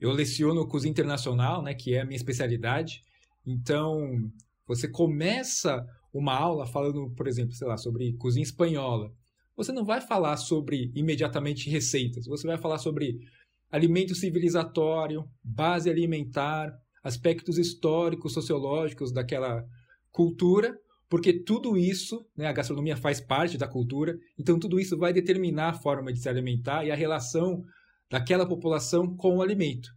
Eu 0.00 0.10
leciono 0.12 0.66
cozinha 0.66 0.90
internacional, 0.90 1.62
né, 1.62 1.74
que 1.74 1.94
é 1.94 2.00
a 2.00 2.04
minha 2.04 2.16
especialidade. 2.16 3.02
Então, 3.46 4.30
você 4.66 4.88
começa 4.88 5.86
uma 6.12 6.34
aula 6.34 6.66
falando, 6.66 7.10
por 7.10 7.28
exemplo, 7.28 7.52
sei 7.52 7.66
lá, 7.66 7.76
sobre 7.76 8.14
cozinha 8.14 8.42
espanhola, 8.42 9.12
você 9.56 9.72
não 9.72 9.84
vai 9.84 10.00
falar 10.00 10.36
sobre 10.36 10.92
imediatamente 10.94 11.70
receitas, 11.70 12.26
você 12.26 12.46
vai 12.46 12.58
falar 12.58 12.78
sobre 12.78 13.18
alimento 13.70 14.14
civilizatório, 14.14 15.28
base 15.42 15.88
alimentar, 15.88 16.76
aspectos 17.02 17.56
históricos, 17.56 18.34
sociológicos 18.34 19.12
daquela 19.12 19.64
cultura, 20.10 20.78
porque 21.08 21.32
tudo 21.32 21.76
isso, 21.76 22.26
né, 22.36 22.46
a 22.46 22.52
gastronomia 22.52 22.96
faz 22.96 23.20
parte 23.20 23.56
da 23.56 23.68
cultura, 23.68 24.16
então 24.38 24.58
tudo 24.58 24.80
isso 24.80 24.96
vai 24.98 25.12
determinar 25.12 25.70
a 25.70 25.78
forma 25.78 26.12
de 26.12 26.20
se 26.20 26.28
alimentar 26.28 26.84
e 26.84 26.90
a 26.90 26.96
relação 26.96 27.62
daquela 28.10 28.46
população 28.46 29.16
com 29.16 29.36
o 29.36 29.42
alimento. 29.42 29.88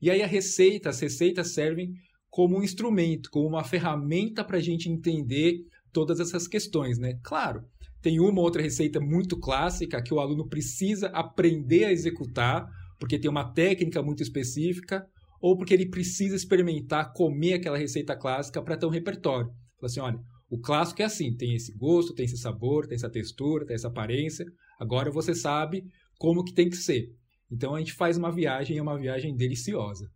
E 0.00 0.10
aí 0.10 0.22
a 0.22 0.26
receita, 0.26 0.90
as 0.90 1.00
receitas 1.00 1.52
servem 1.52 1.92
como 2.30 2.58
um 2.58 2.62
instrumento, 2.62 3.30
como 3.30 3.48
uma 3.48 3.64
ferramenta 3.64 4.44
para 4.44 4.56
a 4.56 4.60
gente 4.60 4.88
entender 4.88 5.58
todas 5.92 6.18
essas 6.18 6.48
questões, 6.48 6.98
né? 6.98 7.14
Claro, 7.22 7.62
tem 8.02 8.20
uma 8.20 8.42
outra 8.42 8.60
receita 8.60 9.00
muito 9.00 9.38
clássica 9.38 10.02
que 10.02 10.12
o 10.12 10.18
aluno 10.18 10.48
precisa 10.48 11.06
aprender 11.08 11.84
a 11.84 11.92
executar, 11.92 12.66
porque 12.98 13.18
tem 13.18 13.30
uma 13.30 13.52
técnica 13.52 14.02
muito 14.02 14.22
específica, 14.22 15.06
ou 15.40 15.56
porque 15.56 15.72
ele 15.72 15.88
precisa 15.88 16.34
experimentar 16.34 17.12
comer 17.12 17.54
aquela 17.54 17.78
receita 17.78 18.16
clássica 18.16 18.62
para 18.62 18.76
ter 18.76 18.86
um 18.86 18.90
repertório. 18.90 19.48
Fala 19.78 19.86
assim, 19.86 20.00
olha, 20.00 20.18
o 20.54 20.58
clássico 20.58 21.02
é 21.02 21.04
assim, 21.04 21.36
tem 21.36 21.56
esse 21.56 21.72
gosto, 21.72 22.14
tem 22.14 22.26
esse 22.26 22.38
sabor, 22.38 22.86
tem 22.86 22.94
essa 22.94 23.10
textura, 23.10 23.66
tem 23.66 23.74
essa 23.74 23.88
aparência. 23.88 24.46
Agora 24.78 25.10
você 25.10 25.34
sabe 25.34 25.84
como 26.16 26.44
que 26.44 26.54
tem 26.54 26.70
que 26.70 26.76
ser. 26.76 27.12
Então 27.50 27.74
a 27.74 27.80
gente 27.80 27.92
faz 27.92 28.16
uma 28.16 28.30
viagem, 28.30 28.78
é 28.78 28.82
uma 28.82 28.96
viagem 28.96 29.34
deliciosa. 29.34 30.08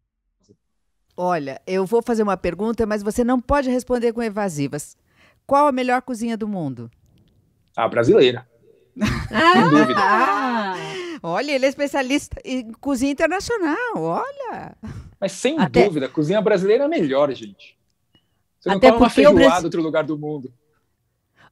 Olha, 1.16 1.60
eu 1.66 1.84
vou 1.84 2.00
fazer 2.00 2.22
uma 2.22 2.36
pergunta, 2.36 2.86
mas 2.86 3.02
você 3.02 3.24
não 3.24 3.40
pode 3.40 3.68
responder 3.68 4.12
com 4.12 4.22
evasivas. 4.22 4.96
Qual 5.44 5.66
a 5.66 5.72
melhor 5.72 6.02
cozinha 6.02 6.36
do 6.36 6.46
mundo? 6.46 6.88
A 7.76 7.88
brasileira. 7.88 8.48
Sem 8.96 9.70
dúvida. 9.70 10.00
Ah, 10.00 10.76
olha, 11.20 11.50
ele 11.50 11.66
é 11.66 11.68
especialista 11.68 12.40
em 12.44 12.70
cozinha 12.74 13.10
internacional, 13.10 13.96
olha. 13.96 14.76
Mas 15.20 15.32
sem 15.32 15.58
Até... 15.58 15.84
dúvida, 15.84 16.06
a 16.06 16.08
cozinha 16.08 16.40
brasileira 16.40 16.84
é 16.84 16.86
a 16.86 16.88
melhor, 16.88 17.28
gente. 17.32 17.76
Você 18.58 18.68
não 18.68 18.76
Até 18.76 18.88
come 18.88 19.02
uma 19.02 19.10
feijoada 19.10 19.40
em 19.40 19.44
Brasil... 19.46 19.64
outro 19.64 19.82
lugar 19.82 20.04
do 20.04 20.18
mundo. 20.18 20.52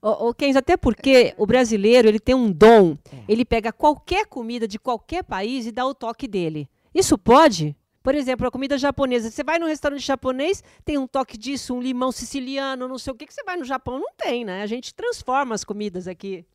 Ô, 0.02 0.28
ô 0.28 0.34
Kenzo, 0.34 0.58
até 0.58 0.76
porque 0.76 1.34
o 1.38 1.46
brasileiro 1.46 2.08
ele 2.08 2.20
tem 2.20 2.34
um 2.34 2.50
dom. 2.50 2.96
Ele 3.28 3.44
pega 3.44 3.72
qualquer 3.72 4.26
comida 4.26 4.66
de 4.68 4.78
qualquer 4.78 5.24
país 5.24 5.66
e 5.66 5.72
dá 5.72 5.86
o 5.86 5.94
toque 5.94 6.28
dele. 6.28 6.68
Isso 6.94 7.16
pode? 7.16 7.76
Por 8.02 8.14
exemplo, 8.14 8.46
a 8.46 8.50
comida 8.50 8.78
japonesa. 8.78 9.30
Você 9.30 9.42
vai 9.42 9.58
num 9.58 9.66
restaurante 9.66 10.06
japonês, 10.06 10.62
tem 10.84 10.96
um 10.96 11.08
toque 11.08 11.36
disso, 11.36 11.74
um 11.74 11.80
limão 11.80 12.12
siciliano, 12.12 12.86
não 12.86 12.98
sei 12.98 13.12
o 13.12 13.16
que, 13.16 13.26
que 13.26 13.34
você 13.34 13.42
vai 13.42 13.56
no 13.56 13.64
Japão, 13.64 13.98
não 13.98 14.14
tem, 14.16 14.44
né? 14.44 14.62
A 14.62 14.66
gente 14.66 14.94
transforma 14.94 15.54
as 15.54 15.64
comidas 15.64 16.06
aqui. 16.06 16.46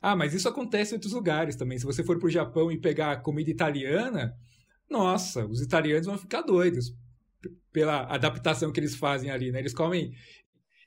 Ah, 0.00 0.14
mas 0.14 0.32
isso 0.32 0.48
acontece 0.48 0.92
em 0.92 0.96
outros 0.96 1.12
lugares 1.12 1.56
também. 1.56 1.78
Se 1.78 1.84
você 1.84 2.04
for 2.04 2.18
para 2.18 2.28
o 2.28 2.30
Japão 2.30 2.70
e 2.70 2.78
pegar 2.78 3.22
comida 3.22 3.50
italiana, 3.50 4.34
nossa, 4.88 5.44
os 5.46 5.60
italianos 5.60 6.06
vão 6.06 6.16
ficar 6.16 6.42
doidos 6.42 6.94
pela 7.72 8.02
adaptação 8.04 8.72
que 8.72 8.80
eles 8.80 8.94
fazem 8.94 9.30
ali, 9.30 9.50
né? 9.52 9.58
Eles 9.58 9.74
comem 9.74 10.12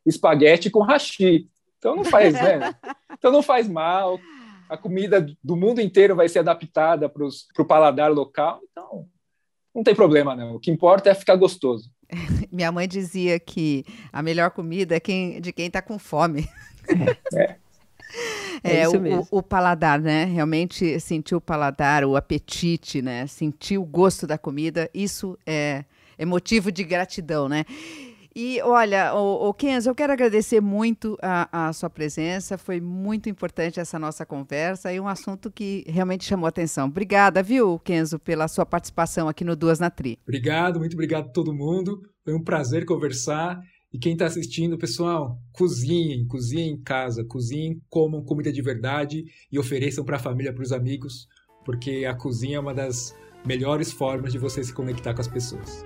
espaguete 0.05 0.69
com 0.69 0.81
hashi. 0.81 1.49
Então 1.77 1.95
não 1.95 2.03
faz, 2.05 2.33
né? 2.33 2.73
Então 3.17 3.31
não 3.31 3.41
faz 3.41 3.69
mal. 3.69 4.19
A 4.67 4.75
comida 4.75 5.25
do 5.41 5.55
mundo 5.55 5.79
inteiro 5.79 6.13
vai 6.13 6.27
ser 6.27 6.39
adaptada 6.39 7.07
para 7.07 7.23
o 7.23 7.65
paladar 7.65 8.11
local. 8.11 8.59
Então 8.69 9.07
não 9.73 9.81
tem 9.81 9.95
problema, 9.95 10.35
não. 10.35 10.55
O 10.55 10.59
que 10.59 10.69
importa 10.69 11.09
é 11.09 11.15
ficar 11.15 11.35
gostoso. 11.35 11.89
Minha 12.51 12.71
mãe 12.71 12.87
dizia 12.87 13.39
que 13.39 13.85
a 14.11 14.21
melhor 14.21 14.51
comida 14.51 14.95
é 14.95 14.99
quem, 14.99 15.39
de 15.39 15.53
quem 15.53 15.67
está 15.67 15.81
com 15.81 15.97
fome. 15.97 16.47
É. 17.33 17.55
É, 18.63 18.77
é 18.83 18.89
o, 18.89 19.27
o, 19.31 19.41
paladar, 19.41 19.99
né? 19.99 20.25
Realmente 20.25 20.99
sentir 20.99 21.35
o 21.35 21.41
paladar, 21.41 22.03
o 22.03 22.15
apetite, 22.15 23.01
né? 23.01 23.25
Sentir 23.27 23.77
o 23.77 23.85
gosto 23.85 24.27
da 24.27 24.37
comida, 24.37 24.89
isso 24.93 25.37
é, 25.45 25.85
é 26.17 26.25
motivo 26.25 26.71
de 26.71 26.83
gratidão, 26.83 27.47
né? 27.47 27.65
E 28.35 28.59
olha, 28.63 29.13
o, 29.13 29.49
o 29.49 29.53
Kenzo, 29.53 29.91
eu 29.91 29.95
quero 29.95 30.11
agradecer 30.11 30.59
muito 30.59 31.15
a, 31.21 31.67
a, 31.67 31.73
sua 31.73 31.89
presença. 31.89 32.57
Foi 32.57 32.81
muito 32.81 33.29
importante 33.29 33.79
essa 33.79 33.99
nossa 33.99 34.25
conversa 34.25 34.91
e 34.91 34.99
um 34.99 35.07
assunto 35.07 35.51
que 35.51 35.83
realmente 35.87 36.25
chamou 36.25 36.47
atenção. 36.47 36.87
Obrigada, 36.87 37.43
viu, 37.43 37.77
Kenzo, 37.79 38.17
pela 38.17 38.47
sua 38.47 38.65
participação 38.65 39.29
aqui 39.29 39.43
no 39.43 39.55
Duas 39.55 39.79
na 39.79 39.91
Tri. 39.91 40.17
Obrigado, 40.23 40.79
muito 40.79 40.93
obrigado 40.93 41.25
a 41.27 41.31
todo 41.31 41.53
mundo. 41.53 42.01
Foi 42.23 42.33
um 42.33 42.43
prazer 42.43 42.85
conversar. 42.85 43.61
E 43.93 43.99
quem 43.99 44.13
está 44.13 44.25
assistindo, 44.25 44.79
pessoal, 44.79 45.37
cozinhem, 45.51 46.25
cozinhem 46.25 46.71
em 46.71 46.81
casa, 46.81 47.23
cozinhem, 47.23 47.79
comam 47.87 48.23
comida 48.23 48.51
de 48.51 48.63
verdade 48.63 49.25
e 49.51 49.59
ofereçam 49.59 50.03
para 50.03 50.15
a 50.15 50.19
família, 50.19 50.51
para 50.51 50.63
os 50.63 50.71
amigos, 50.71 51.27
porque 51.63 52.03
a 52.03 52.15
cozinha 52.15 52.57
é 52.57 52.59
uma 52.59 52.73
das 52.73 53.15
melhores 53.45 53.91
formas 53.91 54.31
de 54.31 54.39
você 54.39 54.63
se 54.63 54.73
conectar 54.73 55.13
com 55.13 55.21
as 55.21 55.27
pessoas. 55.27 55.85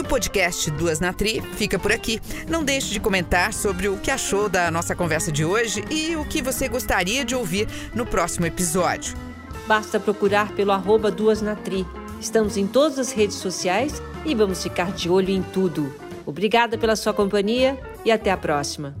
E 0.00 0.02
o 0.02 0.04
podcast 0.06 0.70
Duas 0.70 0.98
na 0.98 1.12
Tri 1.12 1.42
fica 1.58 1.78
por 1.78 1.92
aqui. 1.92 2.22
Não 2.48 2.64
deixe 2.64 2.90
de 2.90 2.98
comentar 2.98 3.52
sobre 3.52 3.86
o 3.86 3.98
que 3.98 4.10
achou 4.10 4.48
da 4.48 4.70
nossa 4.70 4.96
conversa 4.96 5.30
de 5.30 5.44
hoje 5.44 5.84
e 5.90 6.16
o 6.16 6.24
que 6.24 6.40
você 6.40 6.70
gostaria 6.70 7.22
de 7.22 7.34
ouvir 7.34 7.68
no 7.94 8.06
próximo 8.06 8.46
episódio. 8.46 9.14
Basta 9.66 10.00
procurar 10.00 10.52
pelo 10.52 10.72
arroba 10.72 11.10
Duas 11.10 11.42
na 11.42 11.54
Tri. 11.54 11.86
Estamos 12.18 12.56
em 12.56 12.66
todas 12.66 12.98
as 12.98 13.12
redes 13.12 13.36
sociais 13.36 14.00
e 14.24 14.34
vamos 14.34 14.62
ficar 14.62 14.90
de 14.90 15.10
olho 15.10 15.28
em 15.28 15.42
tudo. 15.42 15.94
Obrigada 16.24 16.78
pela 16.78 16.96
sua 16.96 17.12
companhia 17.12 17.78
e 18.02 18.10
até 18.10 18.30
a 18.30 18.38
próxima. 18.38 18.96